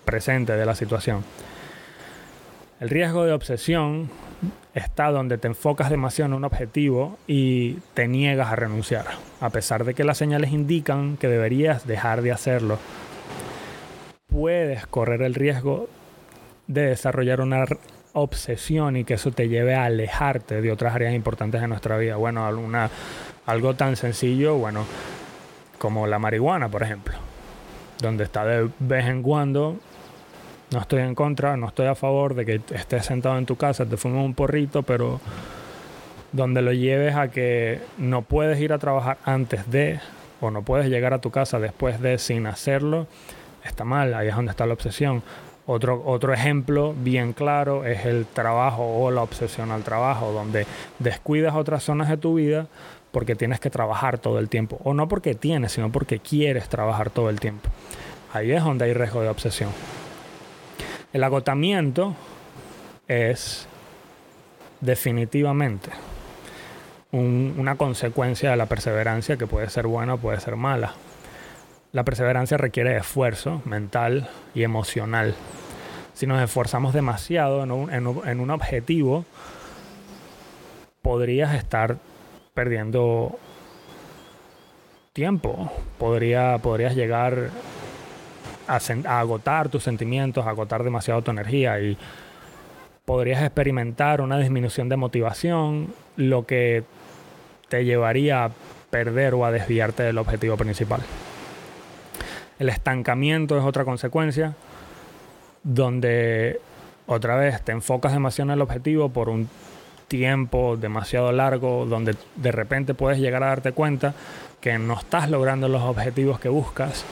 presente 0.04 0.52
de 0.52 0.66
la 0.66 0.74
situación. 0.74 1.24
El 2.80 2.90
riesgo 2.90 3.24
de 3.24 3.32
obsesión 3.32 4.08
está 4.74 5.10
donde 5.10 5.38
te 5.38 5.48
enfocas 5.48 5.90
demasiado 5.90 6.28
en 6.28 6.34
un 6.34 6.44
objetivo 6.44 7.18
y 7.26 7.74
te 7.94 8.08
niegas 8.08 8.52
a 8.52 8.56
renunciar, 8.56 9.06
a 9.40 9.50
pesar 9.50 9.84
de 9.84 9.94
que 9.94 10.04
las 10.04 10.18
señales 10.18 10.52
indican 10.52 11.16
que 11.16 11.28
deberías 11.28 11.86
dejar 11.86 12.22
de 12.22 12.32
hacerlo. 12.32 12.78
Puedes 14.26 14.86
correr 14.86 15.22
el 15.22 15.34
riesgo 15.34 15.88
de 16.66 16.86
desarrollar 16.86 17.40
una 17.40 17.64
obsesión 18.12 18.96
y 18.96 19.04
que 19.04 19.14
eso 19.14 19.30
te 19.30 19.48
lleve 19.48 19.74
a 19.74 19.84
alejarte 19.84 20.60
de 20.60 20.72
otras 20.72 20.94
áreas 20.94 21.14
importantes 21.14 21.60
de 21.60 21.68
nuestra 21.68 21.96
vida. 21.96 22.16
Bueno, 22.16 22.46
alguna, 22.46 22.90
algo 23.46 23.74
tan 23.74 23.96
sencillo, 23.96 24.56
bueno, 24.56 24.84
como 25.78 26.06
la 26.06 26.18
marihuana, 26.18 26.68
por 26.68 26.82
ejemplo, 26.82 27.14
donde 28.00 28.24
está 28.24 28.44
de 28.44 28.70
vez 28.78 29.06
en 29.06 29.22
cuando 29.22 29.76
no 30.70 30.80
estoy 30.80 31.00
en 31.00 31.14
contra, 31.14 31.56
no 31.56 31.68
estoy 31.68 31.86
a 31.86 31.94
favor 31.94 32.34
de 32.34 32.44
que 32.44 32.60
estés 32.74 33.06
sentado 33.06 33.38
en 33.38 33.46
tu 33.46 33.56
casa, 33.56 33.86
te 33.86 33.96
fumes 33.96 34.24
un 34.24 34.34
porrito, 34.34 34.82
pero 34.82 35.20
donde 36.32 36.60
lo 36.60 36.72
lleves 36.72 37.14
a 37.16 37.28
que 37.28 37.80
no 37.96 38.22
puedes 38.22 38.60
ir 38.60 38.72
a 38.72 38.78
trabajar 38.78 39.18
antes 39.24 39.70
de 39.70 40.00
o 40.40 40.50
no 40.50 40.62
puedes 40.62 40.88
llegar 40.88 41.14
a 41.14 41.20
tu 41.20 41.30
casa 41.30 41.58
después 41.58 42.00
de 42.00 42.18
sin 42.18 42.46
hacerlo, 42.46 43.06
está 43.64 43.84
mal, 43.84 44.14
ahí 44.14 44.28
es 44.28 44.36
donde 44.36 44.50
está 44.50 44.66
la 44.66 44.74
obsesión. 44.74 45.22
Otro, 45.66 46.02
otro 46.06 46.32
ejemplo 46.32 46.94
bien 46.96 47.34
claro 47.34 47.84
es 47.84 48.06
el 48.06 48.24
trabajo 48.24 48.84
o 48.84 49.10
la 49.10 49.22
obsesión 49.22 49.70
al 49.70 49.82
trabajo, 49.82 50.32
donde 50.32 50.66
descuidas 50.98 51.54
otras 51.54 51.82
zonas 51.82 52.08
de 52.08 52.16
tu 52.16 52.34
vida 52.34 52.68
porque 53.10 53.34
tienes 53.34 53.60
que 53.60 53.70
trabajar 53.70 54.18
todo 54.18 54.38
el 54.38 54.48
tiempo, 54.48 54.80
o 54.84 54.94
no 54.94 55.08
porque 55.08 55.34
tienes, 55.34 55.72
sino 55.72 55.90
porque 55.90 56.20
quieres 56.20 56.68
trabajar 56.68 57.10
todo 57.10 57.30
el 57.30 57.40
tiempo. 57.40 57.68
Ahí 58.32 58.52
es 58.52 58.62
donde 58.62 58.84
hay 58.84 58.92
riesgo 58.92 59.22
de 59.22 59.28
obsesión. 59.28 59.70
El 61.12 61.24
agotamiento 61.24 62.14
es 63.06 63.66
definitivamente 64.80 65.90
una 67.12 67.76
consecuencia 67.76 68.50
de 68.50 68.56
la 68.56 68.66
perseverancia 68.66 69.38
que 69.38 69.46
puede 69.46 69.70
ser 69.70 69.86
buena 69.86 70.14
o 70.14 70.18
puede 70.18 70.38
ser 70.40 70.56
mala. 70.56 70.92
La 71.92 72.04
perseverancia 72.04 72.58
requiere 72.58 72.96
esfuerzo 72.98 73.62
mental 73.64 74.28
y 74.54 74.62
emocional. 74.62 75.34
Si 76.12 76.26
nos 76.26 76.42
esforzamos 76.42 76.92
demasiado 76.92 77.62
en 77.62 77.70
un, 77.70 77.90
en 77.90 78.40
un 78.40 78.50
objetivo, 78.50 79.24
podrías 81.00 81.54
estar 81.54 81.96
perdiendo 82.52 83.38
tiempo. 85.14 85.72
Podría, 85.98 86.58
podrías 86.58 86.94
llegar 86.94 87.48
agotar 88.68 89.68
tus 89.68 89.82
sentimientos, 89.82 90.46
agotar 90.46 90.84
demasiado 90.84 91.22
tu 91.22 91.30
energía 91.30 91.80
y 91.80 91.96
podrías 93.04 93.42
experimentar 93.42 94.20
una 94.20 94.38
disminución 94.38 94.88
de 94.88 94.96
motivación, 94.96 95.88
lo 96.16 96.46
que 96.46 96.84
te 97.68 97.84
llevaría 97.84 98.44
a 98.44 98.50
perder 98.90 99.34
o 99.34 99.44
a 99.44 99.50
desviarte 99.50 100.02
del 100.02 100.18
objetivo 100.18 100.56
principal. 100.56 101.00
El 102.58 102.68
estancamiento 102.68 103.56
es 103.56 103.64
otra 103.64 103.84
consecuencia 103.84 104.54
donde 105.62 106.60
otra 107.06 107.36
vez 107.36 107.62
te 107.62 107.72
enfocas 107.72 108.12
demasiado 108.12 108.50
en 108.50 108.54
el 108.54 108.62
objetivo 108.62 109.08
por 109.08 109.28
un 109.28 109.48
tiempo 110.08 110.76
demasiado 110.76 111.32
largo, 111.32 111.86
donde 111.86 112.16
de 112.36 112.52
repente 112.52 112.94
puedes 112.94 113.18
llegar 113.18 113.42
a 113.42 113.48
darte 113.48 113.72
cuenta 113.72 114.14
que 114.60 114.78
no 114.78 114.94
estás 114.98 115.30
logrando 115.30 115.68
los 115.68 115.82
objetivos 115.82 116.40
que 116.40 116.48
buscas 116.48 117.04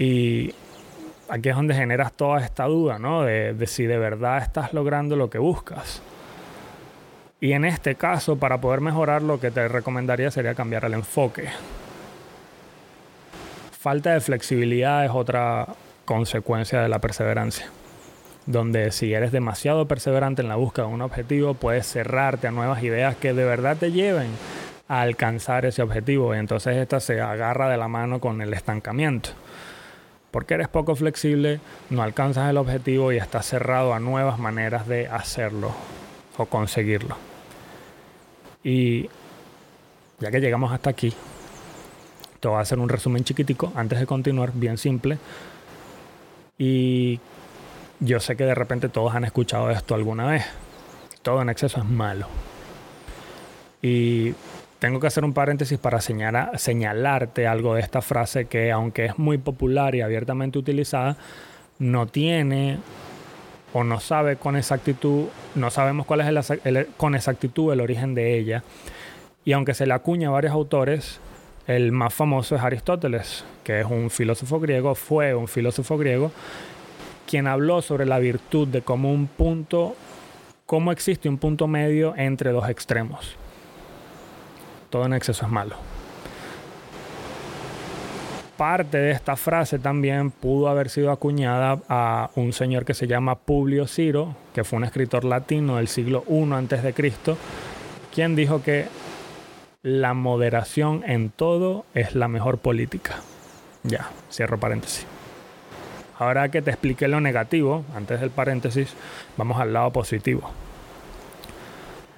y 0.00 0.54
aquí 1.28 1.50
es 1.50 1.54
donde 1.54 1.74
generas 1.74 2.14
toda 2.14 2.40
esta 2.40 2.64
duda, 2.64 2.98
¿no? 2.98 3.22
De, 3.22 3.54
si 3.66 3.84
de 3.84 3.98
verdad 3.98 4.38
estás 4.38 4.72
logrando 4.72 5.14
lo 5.14 5.28
que 5.28 5.36
buscas. 5.36 6.00
Y 7.38 7.52
en 7.52 7.66
este 7.66 7.96
caso, 7.96 8.36
para 8.36 8.62
poder 8.62 8.80
mejorar, 8.80 9.20
lo 9.20 9.38
que 9.38 9.50
te 9.50 9.68
recomendaría 9.68 10.30
sería 10.30 10.54
cambiar 10.54 10.86
el 10.86 10.94
enfoque. 10.94 11.50
Falta 13.78 14.14
de 14.14 14.22
flexibilidad 14.22 15.04
es 15.04 15.10
otra 15.10 15.66
consecuencia 16.06 16.80
de 16.80 16.88
la 16.88 16.98
perseverancia. 16.98 17.66
Donde 18.46 18.92
si 18.92 19.12
eres 19.12 19.32
demasiado 19.32 19.86
perseverante 19.86 20.40
en 20.40 20.48
la 20.48 20.56
búsqueda 20.56 20.86
de 20.86 20.94
un 20.94 21.02
objetivo, 21.02 21.52
puedes 21.52 21.86
cerrarte 21.86 22.46
a 22.46 22.52
nuevas 22.52 22.82
ideas 22.82 23.16
que 23.16 23.34
de 23.34 23.44
verdad 23.44 23.76
te 23.76 23.92
lleven 23.92 24.30
a 24.88 25.02
alcanzar 25.02 25.66
ese 25.66 25.82
objetivo. 25.82 26.34
Y 26.34 26.38
entonces 26.38 26.78
esta 26.78 27.00
se 27.00 27.20
agarra 27.20 27.68
de 27.68 27.76
la 27.76 27.88
mano 27.88 28.18
con 28.18 28.40
el 28.40 28.54
estancamiento 28.54 29.32
porque 30.30 30.54
eres 30.54 30.68
poco 30.68 30.94
flexible, 30.94 31.60
no 31.90 32.02
alcanzas 32.02 32.50
el 32.50 32.56
objetivo 32.56 33.12
y 33.12 33.16
estás 33.16 33.46
cerrado 33.46 33.94
a 33.94 34.00
nuevas 34.00 34.38
maneras 34.38 34.86
de 34.86 35.08
hacerlo 35.08 35.72
o 36.36 36.46
conseguirlo. 36.46 37.16
Y 38.62 39.08
ya 40.18 40.30
que 40.30 40.40
llegamos 40.40 40.72
hasta 40.72 40.90
aquí, 40.90 41.12
te 42.40 42.48
voy 42.48 42.58
a 42.58 42.60
hacer 42.60 42.78
un 42.78 42.88
resumen 42.88 43.24
chiquitico 43.24 43.72
antes 43.74 43.98
de 43.98 44.06
continuar, 44.06 44.52
bien 44.54 44.78
simple. 44.78 45.18
Y 46.58 47.18
yo 48.00 48.20
sé 48.20 48.36
que 48.36 48.44
de 48.44 48.54
repente 48.54 48.88
todos 48.88 49.14
han 49.14 49.24
escuchado 49.24 49.70
esto 49.70 49.94
alguna 49.94 50.26
vez. 50.26 50.44
todo 51.22 51.42
en 51.42 51.50
exceso 51.50 51.80
es 51.80 51.86
malo. 51.86 52.26
Y 53.82 54.34
tengo 54.80 54.98
que 54.98 55.06
hacer 55.06 55.24
un 55.24 55.34
paréntesis 55.34 55.78
para 55.78 56.00
señalarte 56.00 57.46
algo 57.46 57.74
de 57.74 57.82
esta 57.82 58.00
frase 58.00 58.46
que 58.46 58.72
aunque 58.72 59.04
es 59.04 59.18
muy 59.18 59.36
popular 59.36 59.94
y 59.94 60.00
abiertamente 60.00 60.58
utilizada, 60.58 61.16
no 61.78 62.06
tiene 62.06 62.78
o 63.74 63.84
no 63.84 64.00
sabe 64.00 64.36
con 64.36 64.56
exactitud, 64.56 65.26
no 65.54 65.70
sabemos 65.70 66.06
cuál 66.06 66.22
es 66.22 66.50
el, 66.64 66.88
con 66.96 67.14
exactitud 67.14 67.72
el 67.72 67.80
origen 67.82 68.14
de 68.14 68.38
ella. 68.38 68.64
Y 69.44 69.52
aunque 69.52 69.74
se 69.74 69.86
le 69.86 69.92
acuña 69.92 70.28
a 70.28 70.32
varios 70.32 70.54
autores, 70.54 71.20
el 71.66 71.92
más 71.92 72.14
famoso 72.14 72.56
es 72.56 72.62
Aristóteles, 72.62 73.44
que 73.62 73.80
es 73.80 73.86
un 73.86 74.08
filósofo 74.08 74.60
griego, 74.60 74.94
fue 74.94 75.34
un 75.34 75.46
filósofo 75.46 75.98
griego, 75.98 76.32
quien 77.26 77.46
habló 77.46 77.82
sobre 77.82 78.06
la 78.06 78.18
virtud 78.18 78.66
de 78.66 78.80
cómo 78.80 79.12
un 79.12 79.26
punto, 79.26 79.94
cómo 80.64 80.90
existe 80.90 81.28
un 81.28 81.36
punto 81.36 81.68
medio 81.68 82.14
entre 82.16 82.50
dos 82.50 82.68
extremos. 82.68 83.36
Todo 84.90 85.06
en 85.06 85.14
exceso 85.14 85.46
es 85.46 85.52
malo 85.52 85.76
parte 88.60 88.98
de 88.98 89.12
esta 89.12 89.36
frase 89.36 89.78
también 89.78 90.30
pudo 90.30 90.68
haber 90.68 90.90
sido 90.90 91.10
acuñada 91.10 91.78
a 91.88 92.28
un 92.34 92.52
señor 92.52 92.84
que 92.84 92.92
se 92.92 93.06
llama 93.06 93.36
Publio 93.36 93.86
Ciro, 93.86 94.36
que 94.52 94.64
fue 94.64 94.76
un 94.76 94.84
escritor 94.84 95.24
latino 95.24 95.76
del 95.76 95.88
siglo 95.88 96.24
I 96.28 96.42
a.C., 96.52 96.94
quien 98.14 98.36
dijo 98.36 98.62
que 98.62 98.84
la 99.82 100.12
moderación 100.12 101.04
en 101.06 101.30
todo 101.30 101.86
es 101.94 102.14
la 102.14 102.28
mejor 102.28 102.58
política. 102.58 103.20
Ya, 103.82 104.10
cierro 104.30 104.60
paréntesis. 104.60 105.06
Ahora 106.18 106.50
que 106.50 106.60
te 106.60 106.70
expliqué 106.70 107.08
lo 107.08 107.22
negativo, 107.22 107.86
antes 107.96 108.20
del 108.20 108.28
paréntesis, 108.28 108.92
vamos 109.38 109.58
al 109.58 109.72
lado 109.72 109.90
positivo. 109.90 110.50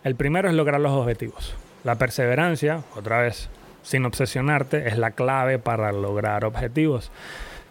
El 0.02 0.16
primero 0.16 0.48
es 0.48 0.56
lograr 0.56 0.80
los 0.80 0.90
objetivos. 0.90 1.54
La 1.84 1.96
perseverancia, 1.96 2.82
otra 2.94 3.22
vez, 3.22 3.48
sin 3.82 4.04
obsesionarte, 4.04 4.88
es 4.88 4.98
la 4.98 5.10
clave 5.10 5.58
para 5.58 5.90
lograr 5.92 6.44
objetivos. 6.44 7.10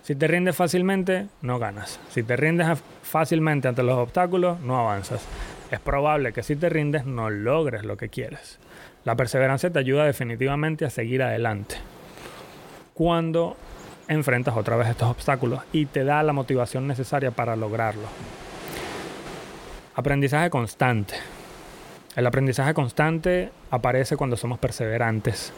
Si 0.03 0.15
te 0.15 0.27
rindes 0.27 0.55
fácilmente, 0.55 1.27
no 1.41 1.59
ganas. 1.59 1.99
Si 2.09 2.21
te 2.23 2.35
rindes 2.35 2.67
fácilmente 3.03 3.67
ante 3.67 3.83
los 3.83 3.97
obstáculos, 3.97 4.59
no 4.59 4.77
avanzas. 4.77 5.23
Es 5.71 5.79
probable 5.79 6.33
que 6.33 6.43
si 6.43 6.57
te 6.57 6.69
rindes 6.69 7.05
no 7.05 7.29
logres 7.29 7.85
lo 7.85 7.95
que 7.95 8.09
quieres. 8.09 8.59
La 9.05 9.15
perseverancia 9.15 9.71
te 9.71 9.79
ayuda 9.79 10.05
definitivamente 10.05 10.83
a 10.83 10.89
seguir 10.89 11.23
adelante. 11.23 11.75
Cuando 12.93 13.55
enfrentas 14.09 14.57
otra 14.57 14.75
vez 14.75 14.89
estos 14.89 15.09
obstáculos 15.09 15.61
y 15.71 15.85
te 15.85 16.03
da 16.03 16.21
la 16.23 16.33
motivación 16.33 16.87
necesaria 16.87 17.31
para 17.31 17.55
lograrlo. 17.55 18.07
Aprendizaje 19.95 20.49
constante. 20.49 21.15
El 22.15 22.27
aprendizaje 22.27 22.73
constante 22.73 23.51
aparece 23.69 24.17
cuando 24.17 24.37
somos 24.37 24.59
perseverantes 24.59 25.53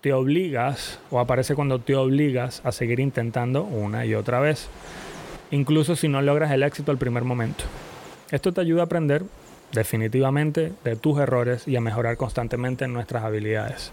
te 0.00 0.12
obligas 0.12 1.00
o 1.10 1.18
aparece 1.18 1.54
cuando 1.54 1.80
te 1.80 1.96
obligas 1.96 2.62
a 2.64 2.72
seguir 2.72 3.00
intentando 3.00 3.64
una 3.64 4.06
y 4.06 4.14
otra 4.14 4.40
vez, 4.40 4.68
incluso 5.50 5.96
si 5.96 6.08
no 6.08 6.22
logras 6.22 6.52
el 6.52 6.62
éxito 6.62 6.92
al 6.92 6.98
primer 6.98 7.24
momento. 7.24 7.64
Esto 8.30 8.52
te 8.52 8.60
ayuda 8.60 8.82
a 8.82 8.84
aprender 8.84 9.24
definitivamente 9.72 10.72
de 10.84 10.96
tus 10.96 11.18
errores 11.18 11.66
y 11.66 11.76
a 11.76 11.80
mejorar 11.80 12.16
constantemente 12.16 12.86
nuestras 12.86 13.24
habilidades. 13.24 13.90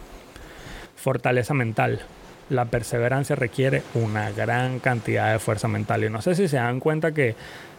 Fortaleza 0.96 1.54
mental. 1.54 2.02
La 2.50 2.66
perseverancia 2.66 3.36
requiere 3.36 3.82
una 3.96 4.30
gran 4.30 4.80
cantidad 4.80 5.32
de 5.32 5.40
fuerza 5.40 5.68
mental 5.68 6.04
y 6.04 6.10
no 6.12 6.22
sé 6.22 6.36
si 6.36 6.48
se 6.48 6.58
dan 6.58 6.80
cuenta 6.80 7.14
que 7.14 7.36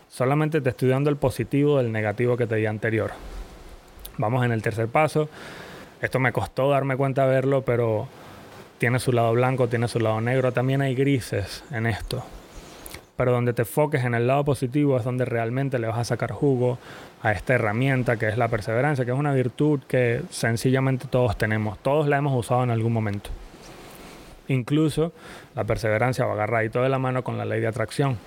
solamente 0.08 0.60
te 0.60 0.70
estoy 0.70 0.88
dando 0.88 1.10
el 1.10 1.16
positivo 1.16 1.78
del 1.78 1.92
negativo 1.92 2.36
que 2.36 2.48
te 2.48 2.56
di 2.56 2.66
anterior. 2.66 3.12
Vamos 4.18 4.44
en 4.44 4.52
el 4.52 4.62
tercer 4.62 4.88
paso 4.88 5.28
esto 6.02 6.18
me 6.18 6.32
costó 6.32 6.70
darme 6.70 6.96
cuenta 6.96 7.24
verlo, 7.24 7.62
pero 7.62 8.06
tiene 8.78 8.98
su 8.98 9.12
lado 9.12 9.32
blanco, 9.32 9.68
tiene 9.68 9.88
su 9.88 9.98
lado 9.98 10.20
negro. 10.20 10.52
También 10.52 10.82
hay 10.82 10.94
grises 10.94 11.64
en 11.70 11.86
esto. 11.86 12.22
Pero 13.16 13.32
donde 13.32 13.54
te 13.54 13.64
foques 13.64 14.04
en 14.04 14.14
el 14.14 14.26
lado 14.26 14.44
positivo 14.44 14.98
es 14.98 15.04
donde 15.04 15.24
realmente 15.24 15.78
le 15.78 15.86
vas 15.86 15.98
a 15.98 16.04
sacar 16.04 16.32
jugo 16.32 16.78
a 17.22 17.32
esta 17.32 17.54
herramienta 17.54 18.18
que 18.18 18.28
es 18.28 18.36
la 18.36 18.48
perseverancia, 18.48 19.06
que 19.06 19.10
es 19.12 19.18
una 19.18 19.32
virtud 19.32 19.80
que 19.88 20.20
sencillamente 20.30 21.06
todos 21.08 21.38
tenemos. 21.38 21.78
Todos 21.78 22.08
la 22.08 22.18
hemos 22.18 22.38
usado 22.38 22.62
en 22.62 22.70
algún 22.70 22.92
momento. 22.92 23.30
Incluso 24.48 25.12
la 25.54 25.64
perseverancia 25.64 26.26
va 26.26 26.34
agarradito 26.34 26.82
de 26.82 26.90
la 26.90 26.98
mano 26.98 27.24
con 27.24 27.38
la 27.38 27.46
ley 27.46 27.60
de 27.60 27.68
atracción. 27.68 28.18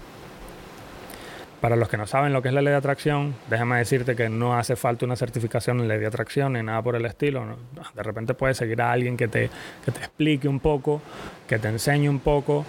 Para 1.61 1.75
los 1.75 1.89
que 1.89 1.97
no 1.97 2.07
saben 2.07 2.31
lo 2.31 2.41
que 2.41 2.47
es 2.47 2.53
la 2.53 2.61
ley 2.61 2.71
de 2.71 2.77
atracción, 2.77 3.35
déjame 3.49 3.79
decirte 3.79 4.15
que 4.15 4.29
no 4.29 4.57
hace 4.57 4.77
falta 4.77 5.05
una 5.05 5.17
certificación 5.17 5.81
en 5.81 5.89
ley 5.89 5.99
de 5.99 6.07
atracción 6.07 6.53
ni 6.53 6.63
nada 6.63 6.81
por 6.81 6.95
el 6.95 7.05
estilo. 7.05 7.57
De 7.93 8.03
repente 8.03 8.33
puedes 8.33 8.55
seguir 8.55 8.81
a 8.81 8.93
alguien 8.93 9.17
que 9.17 9.27
te, 9.27 9.49
que 9.83 9.91
te 9.91 9.99
explique 9.99 10.47
un 10.47 10.61
poco, 10.61 11.01
que 11.47 11.59
te 11.59 11.67
enseñe 11.67 12.07
un 12.07 12.19
poco, 12.19 12.65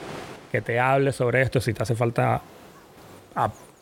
que 0.51 0.61
te 0.61 0.81
hable 0.81 1.13
sobre 1.13 1.43
esto 1.43 1.61
si 1.61 1.73
te 1.73 1.85
hace 1.85 1.95
falta 1.95 2.43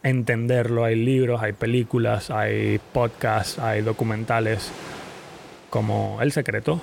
entenderlo. 0.03 0.85
Hay 0.85 0.97
libros, 0.97 1.43
hay 1.43 1.55
películas, 1.55 2.31
hay 2.31 2.79
podcasts, 2.93 3.59
hay 3.59 3.81
documentales 3.81 4.71
como 5.71 6.19
El 6.21 6.33
Secreto, 6.33 6.83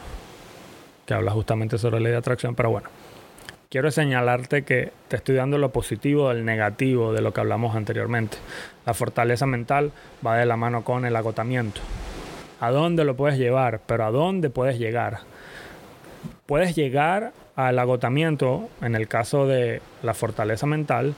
que 1.05 1.13
habla 1.13 1.29
justamente 1.31 1.77
sobre 1.77 1.97
la 1.97 2.05
ley 2.05 2.11
de 2.13 2.17
atracción, 2.17 2.55
pero 2.55 2.71
bueno 2.71 3.04
quiero 3.75 3.91
señalarte 3.91 4.63
que 4.63 4.93
te 5.09 5.17
estoy 5.17 5.35
dando 5.35 5.57
lo 5.57 5.73
positivo 5.73 6.29
del 6.29 6.45
negativo 6.45 7.11
de 7.11 7.21
lo 7.21 7.33
que 7.33 7.41
hablamos 7.41 7.75
anteriormente. 7.75 8.38
La 8.85 8.93
fortaleza 8.93 9.45
mental 9.47 9.91
va 10.25 10.38
de 10.38 10.45
la 10.45 10.55
mano 10.55 10.85
con 10.85 11.03
el 11.03 11.13
agotamiento. 11.13 11.81
¿A 12.61 12.71
dónde 12.71 13.03
lo 13.03 13.17
puedes 13.17 13.38
llevar? 13.38 13.81
Pero 13.85 14.05
¿a 14.05 14.11
dónde 14.11 14.49
puedes 14.49 14.79
llegar? 14.79 15.17
Puedes 16.45 16.73
llegar 16.73 17.33
al 17.57 17.77
agotamiento 17.77 18.69
en 18.81 18.95
el 18.95 19.09
caso 19.09 19.45
de 19.45 19.81
la 20.03 20.13
fortaleza 20.13 20.65
mental 20.65 21.13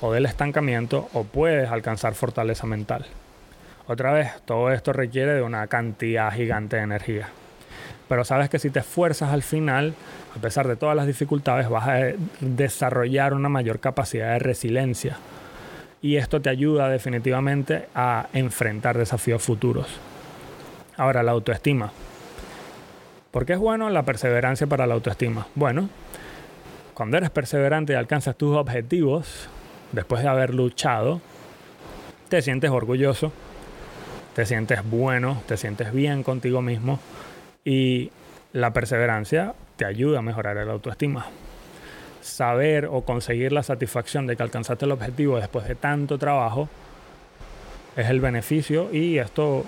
o 0.00 0.12
del 0.12 0.26
estancamiento 0.26 1.08
o 1.12 1.24
puedes 1.24 1.68
alcanzar 1.72 2.14
fortaleza 2.14 2.68
mental. 2.68 3.04
Otra 3.88 4.12
vez, 4.12 4.30
todo 4.44 4.70
esto 4.70 4.92
requiere 4.92 5.34
de 5.34 5.42
una 5.42 5.66
cantidad 5.66 6.32
gigante 6.32 6.76
de 6.76 6.82
energía. 6.82 7.30
Pero 8.08 8.24
sabes 8.24 8.48
que 8.48 8.58
si 8.58 8.70
te 8.70 8.80
esfuerzas 8.80 9.32
al 9.32 9.42
final, 9.42 9.94
a 10.36 10.40
pesar 10.40 10.68
de 10.68 10.76
todas 10.76 10.94
las 10.94 11.06
dificultades, 11.06 11.68
vas 11.68 11.88
a 11.88 12.00
desarrollar 12.40 13.34
una 13.34 13.48
mayor 13.48 13.80
capacidad 13.80 14.32
de 14.32 14.38
resiliencia. 14.38 15.16
Y 16.02 16.16
esto 16.16 16.40
te 16.40 16.50
ayuda 16.50 16.88
definitivamente 16.88 17.88
a 17.94 18.28
enfrentar 18.32 18.96
desafíos 18.96 19.42
futuros. 19.42 19.88
Ahora, 20.96 21.22
la 21.22 21.32
autoestima. 21.32 21.90
¿Por 23.32 23.44
qué 23.44 23.54
es 23.54 23.58
bueno 23.58 23.90
la 23.90 24.04
perseverancia 24.04 24.66
para 24.66 24.86
la 24.86 24.94
autoestima? 24.94 25.48
Bueno, 25.54 25.88
cuando 26.94 27.16
eres 27.16 27.30
perseverante 27.30 27.92
y 27.92 27.96
alcanzas 27.96 28.36
tus 28.36 28.56
objetivos, 28.56 29.48
después 29.92 30.22
de 30.22 30.28
haber 30.28 30.54
luchado, 30.54 31.20
te 32.28 32.40
sientes 32.40 32.70
orgulloso, 32.70 33.32
te 34.34 34.46
sientes 34.46 34.80
bueno, 34.88 35.42
te 35.46 35.56
sientes 35.56 35.92
bien 35.92 36.22
contigo 36.22 36.62
mismo 36.62 37.00
y 37.66 38.12
la 38.52 38.72
perseverancia 38.72 39.54
te 39.76 39.84
ayuda 39.84 40.20
a 40.20 40.22
mejorar 40.22 40.56
el 40.56 40.70
autoestima. 40.70 41.26
Saber 42.22 42.86
o 42.86 43.02
conseguir 43.02 43.52
la 43.52 43.64
satisfacción 43.64 44.26
de 44.26 44.36
que 44.36 44.42
alcanzaste 44.42 44.84
el 44.84 44.92
objetivo 44.92 45.36
después 45.36 45.66
de 45.66 45.74
tanto 45.74 46.16
trabajo 46.16 46.68
es 47.96 48.08
el 48.08 48.20
beneficio 48.20 48.88
y 48.92 49.18
esto 49.18 49.64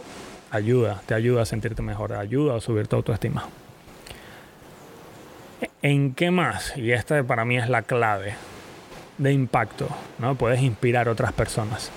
ayuda, 0.51 1.03
te 1.07 1.15
ayuda 1.15 1.43
a 1.43 1.45
sentirte 1.45 1.83
mejor, 1.83 2.13
ayuda 2.13 2.57
a 2.57 2.61
subir 2.61 2.87
tu 2.87 2.97
autoestima. 2.97 3.49
¿En 5.83 6.15
qué 6.15 6.31
más? 6.31 6.77
Y 6.77 6.93
esta 6.93 7.23
para 7.25 7.45
mí 7.45 7.59
es 7.59 7.69
la 7.69 7.83
clave 7.83 8.35
de 9.19 9.33
impacto, 9.33 9.89
¿no? 10.19 10.37
Puedes 10.37 10.63
inspirar 10.63 11.09
a 11.09 11.13
otras 11.13 11.33
personas. 11.33 11.91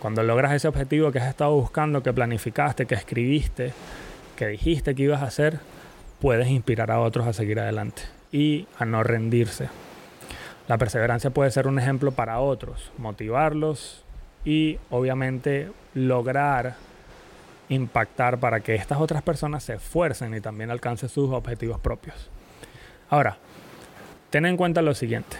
Cuando 0.00 0.22
logras 0.22 0.52
ese 0.52 0.68
objetivo 0.68 1.10
que 1.10 1.20
has 1.20 1.28
estado 1.28 1.54
buscando, 1.54 2.02
que 2.02 2.12
planificaste, 2.12 2.84
que 2.84 2.94
escribiste, 2.94 3.72
que 4.36 4.46
dijiste 4.46 4.94
que 4.94 5.02
ibas 5.02 5.22
a 5.22 5.26
hacer, 5.26 5.58
puedes 6.20 6.48
inspirar 6.48 6.90
a 6.90 7.00
otros 7.00 7.26
a 7.26 7.32
seguir 7.32 7.58
adelante 7.58 8.02
y 8.30 8.66
a 8.78 8.84
no 8.84 9.02
rendirse. 9.02 9.68
La 10.68 10.78
perseverancia 10.78 11.30
puede 11.30 11.50
ser 11.50 11.66
un 11.66 11.78
ejemplo 11.78 12.12
para 12.12 12.40
otros, 12.40 12.92
motivarlos 12.98 14.04
y 14.44 14.78
obviamente 14.90 15.70
lograr 15.94 16.76
impactar 17.68 18.38
para 18.38 18.60
que 18.60 18.74
estas 18.74 19.00
otras 19.00 19.22
personas 19.22 19.64
se 19.64 19.74
esfuercen 19.74 20.34
y 20.34 20.40
también 20.40 20.70
alcancen 20.70 21.08
sus 21.08 21.30
objetivos 21.32 21.80
propios. 21.80 22.30
Ahora, 23.08 23.38
ten 24.30 24.46
en 24.46 24.56
cuenta 24.56 24.82
lo 24.82 24.94
siguiente. 24.94 25.36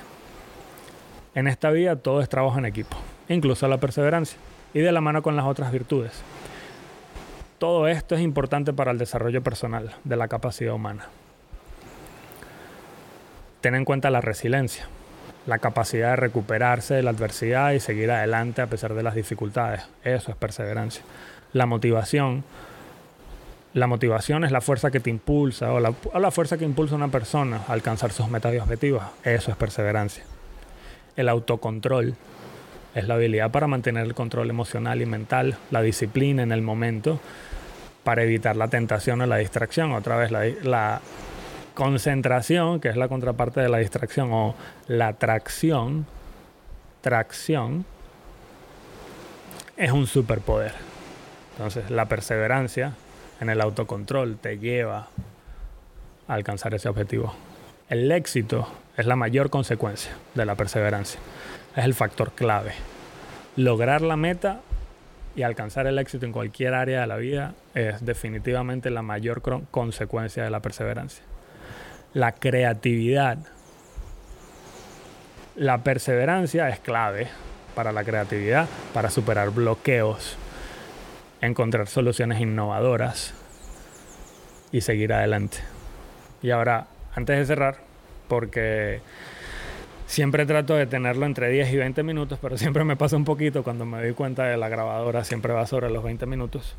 En 1.35 1.47
esta 1.47 1.71
vida 1.71 1.97
todo 1.97 2.21
es 2.21 2.29
trabajo 2.29 2.59
en 2.59 2.65
equipo, 2.65 2.97
incluso 3.29 3.69
la 3.69 3.79
perseverancia, 3.79 4.39
y 4.75 4.81
de 4.81 4.93
la 4.93 5.01
mano 5.01 5.23
con 5.23 5.37
las 5.37 5.45
otras 5.45 5.71
virtudes. 5.71 6.23
Todo 7.59 7.89
esto 7.89 8.15
es 8.15 8.21
importante 8.21 8.75
para 8.75 8.91
el 8.91 8.99
desarrollo 8.99 9.43
personal 9.43 9.95
de 10.05 10.17
la 10.17 10.29
capacidad 10.29 10.75
humana. 10.75 11.07
Ten 13.63 13.75
en 13.75 13.85
cuenta 13.85 14.11
la 14.11 14.21
resiliencia. 14.21 14.89
la 15.47 15.59
capacidad 15.61 16.11
de 16.11 16.17
recuperarse 16.17 16.95
de 16.95 17.05
la 17.05 17.11
adversidad 17.11 17.71
y 17.71 17.79
seguir 17.79 18.11
adelante 18.11 18.63
a 18.63 18.67
pesar 18.67 18.95
de 18.95 19.05
las 19.05 19.15
dificultades. 19.15 19.83
Eso 20.03 20.33
es 20.33 20.37
perseverancia. 20.37 21.05
La 21.53 21.67
motivación. 21.67 22.43
La 23.73 23.87
motivación 23.87 24.43
es 24.43 24.51
la 24.51 24.61
fuerza 24.61 24.91
que 24.91 24.99
te 24.99 25.09
impulsa 25.09 25.73
o 25.73 25.79
la, 25.79 25.95
o 26.13 26.19
la 26.19 26.33
fuerza 26.33 26.59
que 26.59 26.65
impulsa 26.65 26.95
a 26.95 26.99
una 26.99 27.09
persona 27.09 27.61
a 27.69 27.73
alcanzar 27.73 28.11
sus 28.11 28.29
metas 28.29 28.55
y 28.55 28.59
objetivos. 28.59 29.05
Eso 29.23 29.53
es 29.53 29.57
perseverancia. 29.57 30.25
El 31.15 31.29
autocontrol 31.29 32.17
es 32.97 33.07
la 33.07 33.15
habilidad 33.15 33.53
para 33.53 33.69
mantener 33.69 34.05
el 34.05 34.15
control 34.15 34.51
emocional 34.51 35.01
y 35.01 35.07
mental, 35.07 35.59
la 35.71 35.83
disciplina 35.83 36.43
en 36.43 36.51
el 36.51 36.63
momento 36.63 37.21
para 38.07 38.23
evitar 38.23 38.55
la 38.55 38.69
tentación 38.69 39.21
o 39.21 39.27
la 39.27 39.39
distracción. 39.39 39.91
Otra 39.91 40.17
vez, 40.17 40.31
la, 40.31 40.45
la 40.63 41.01
concentración, 41.75 42.79
que 42.79 42.89
es 42.89 42.97
la 42.97 43.09
contraparte 43.09 43.61
de 43.61 43.69
la 43.69 43.79
distracción, 43.79 44.33
o 44.33 44.55
la 44.87 45.15
tracción, 45.15 46.07
tracción, 47.01 47.85
es 49.77 49.91
un 49.91 50.07
superpoder. 50.07 50.71
Entonces, 51.57 51.91
la 51.91 52.05
perseverancia 52.07 52.93
en 53.41 53.51
el 53.51 53.61
autocontrol 53.61 54.37
te 54.37 54.61
lleva 54.61 55.09
a 56.29 56.33
alcanzar 56.33 56.75
ese 56.75 56.89
objetivo. 56.89 57.35
El 57.89 58.13
éxito 58.13 58.69
es 58.97 59.05
la 59.05 59.17
mayor 59.17 59.51
consecuencia 59.51 60.13
de 60.37 60.47
la 60.47 60.55
perseverancia. 60.55 61.19
Es 61.75 61.85
el 61.85 61.95
factor 61.95 62.31
clave. 62.37 62.71
Lograr 63.57 64.03
la 64.03 64.17
meta 64.17 64.61
y 65.37 65.43
alcanzar 65.43 65.87
el 65.87 65.99
éxito 65.99 66.25
en 66.25 66.33
cualquier 66.33 66.73
área 66.73 67.03
de 67.03 67.07
la 67.07 67.17
vida 67.17 67.55
es 67.75 68.05
definitivamente 68.05 68.89
la 68.89 69.03
mayor 69.03 69.43
consecuencia 69.71 70.43
de 70.43 70.51
la 70.51 70.61
perseverancia. 70.61 71.23
La 72.15 72.33
creatividad. 72.33 73.39
La 75.55 75.85
perseverancia 75.85 76.71
es 76.71 76.81
clave 76.81 77.29
para 77.75 77.93
la 77.93 78.03
creatividad, 78.03 78.67
para 78.95 79.11
superar 79.11 79.51
bloqueos, 79.51 80.39
encontrar 81.43 81.87
soluciones 81.87 82.41
innovadoras 82.41 83.35
y 84.73 84.81
seguir 84.81 85.13
adelante. 85.13 85.59
Y 86.43 86.51
ahora, 86.51 86.87
antes 87.15 87.39
de 87.39 87.45
cerrar, 87.45 87.77
porque 88.29 89.01
Siempre 90.07 90.47
trato 90.47 90.75
de 90.75 90.87
tenerlo 90.87 91.27
entre 91.27 91.51
10 91.51 91.73
y 91.73 91.77
20 91.79 92.03
minutos, 92.05 92.39
pero 92.41 92.57
siempre 92.57 92.85
me 92.85 92.97
pasa 92.97 93.17
un 93.17 93.25
poquito 93.25 93.65
cuando 93.65 93.85
me 93.85 93.99
doy 93.99 94.13
cuenta 94.15 94.45
de 94.45 94.57
la 94.57 94.69
grabadora, 94.69 95.25
siempre 95.25 95.53
va 95.53 95.67
sobre 95.67 95.91
los 95.91 96.05
20 96.05 96.27
minutos. 96.27 96.77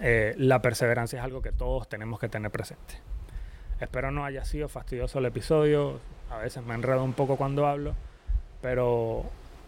Eh, 0.00 0.34
la 0.36 0.60
perseverancia 0.60 1.20
es 1.20 1.24
algo 1.24 1.42
que 1.42 1.52
todos 1.52 1.88
tenemos 1.88 2.18
que 2.18 2.28
tener 2.28 2.50
presente. 2.50 2.94
Espero 3.80 4.10
no 4.10 4.24
haya 4.24 4.44
sido 4.44 4.68
fastidioso 4.68 5.20
el 5.20 5.26
episodio, 5.26 6.00
a 6.30 6.38
veces 6.38 6.64
me 6.64 6.74
enredo 6.74 7.04
un 7.04 7.12
poco 7.12 7.36
cuando 7.36 7.66
hablo, 7.68 7.94
pero 8.60 9.24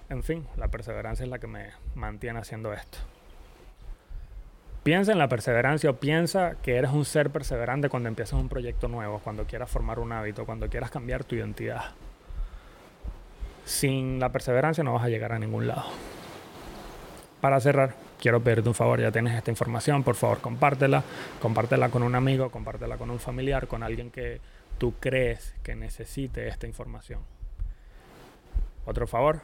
en 0.09 0.25
fin, 0.25 0.45
la 0.57 0.69
perseverancia 0.69 1.23
es 1.23 1.31
la 1.31 1.39
que 1.39 1.47
me 1.47 1.71
mantiene 1.95 2.41
haciendo 2.41 2.73
esto. 2.73 2.99
Piensa 4.83 5.13
en 5.13 5.19
la 5.19 5.29
perseverancia 5.29 5.91
o 5.91 5.95
piensa 5.95 6.57
que 6.63 6.77
eres 6.77 6.91
un 6.91 7.05
ser 7.05 7.31
perseverante 7.31 7.89
cuando 7.89 8.09
empiezas 8.09 8.41
un 8.41 8.49
proyecto 8.49 8.89
nuevo, 8.89 9.21
cuando 9.21 9.45
quieras 9.45 9.71
formar 9.71 10.01
un 10.01 10.11
hábito, 10.11 10.45
cuando 10.47 10.69
quieras 10.69 10.91
cambiar 10.91 11.23
tu 11.23 11.37
identidad 11.37 11.93
sin 13.71 14.19
la 14.19 14.31
perseverancia 14.31 14.83
no 14.83 14.95
vas 14.95 15.05
a 15.05 15.09
llegar 15.09 15.33
a 15.33 15.39
ningún 15.39 15.69
lado. 15.69 15.85
Para 17.41 17.61
cerrar, 17.61 17.95
quiero 18.21 18.41
pedirte 18.41 18.69
un 18.69 18.75
favor, 18.75 19.01
ya 19.01 19.13
tienes 19.13 19.35
esta 19.35 19.51
información, 19.51 20.03
por 20.03 20.17
favor 20.17 20.41
compártela, 20.41 21.05
compártela 21.41 21.89
con 21.89 22.03
un 22.03 22.17
amigo, 22.17 22.51
compártela 22.51 22.99
con 22.99 23.11
un 23.11 23.21
familiar, 23.21 23.69
con 23.69 23.85
alguien 23.85 24.11
que 24.11 24.41
tú 24.77 24.95
crees 24.99 25.55
que 25.63 25.77
necesite 25.77 26.49
esta 26.49 26.67
información. 26.67 27.21
Otro 28.87 29.07
favor, 29.07 29.41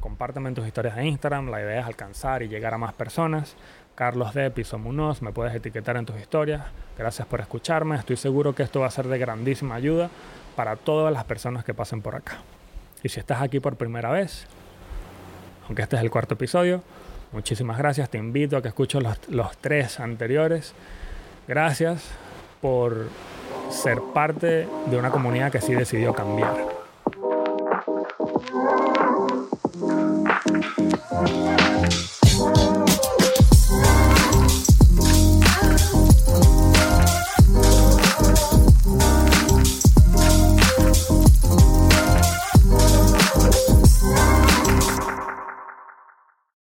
compárteme 0.00 0.50
en 0.50 0.54
tus 0.54 0.66
historias 0.66 0.94
de 0.94 1.06
Instagram, 1.06 1.50
la 1.50 1.62
idea 1.62 1.80
es 1.80 1.86
alcanzar 1.86 2.42
y 2.42 2.48
llegar 2.48 2.74
a 2.74 2.78
más 2.78 2.92
personas. 2.92 3.56
Carlos 3.94 4.34
de 4.34 4.50
Piso 4.50 4.78
Munoz, 4.78 5.22
me 5.22 5.32
puedes 5.32 5.54
etiquetar 5.54 5.96
en 5.96 6.04
tus 6.04 6.20
historias. 6.20 6.62
Gracias 6.98 7.26
por 7.26 7.40
escucharme, 7.40 7.96
estoy 7.96 8.16
seguro 8.16 8.54
que 8.54 8.64
esto 8.64 8.80
va 8.80 8.88
a 8.88 8.90
ser 8.90 9.08
de 9.08 9.16
grandísima 9.16 9.76
ayuda 9.76 10.10
para 10.54 10.76
todas 10.76 11.10
las 11.10 11.24
personas 11.24 11.64
que 11.64 11.72
pasen 11.72 12.02
por 12.02 12.14
acá. 12.14 12.36
Y 13.06 13.08
si 13.08 13.20
estás 13.20 13.40
aquí 13.40 13.60
por 13.60 13.76
primera 13.76 14.10
vez, 14.10 14.48
aunque 15.68 15.82
este 15.82 15.94
es 15.94 16.02
el 16.02 16.10
cuarto 16.10 16.34
episodio, 16.34 16.82
muchísimas 17.30 17.78
gracias. 17.78 18.10
Te 18.10 18.18
invito 18.18 18.56
a 18.56 18.62
que 18.62 18.66
escuches 18.66 19.00
los, 19.00 19.28
los 19.28 19.56
tres 19.58 20.00
anteriores. 20.00 20.74
Gracias 21.46 22.02
por 22.60 23.06
ser 23.70 24.00
parte 24.12 24.66
de 24.86 24.98
una 24.98 25.12
comunidad 25.12 25.52
que 25.52 25.60
sí 25.60 25.72
decidió 25.72 26.12
cambiar. 26.14 26.75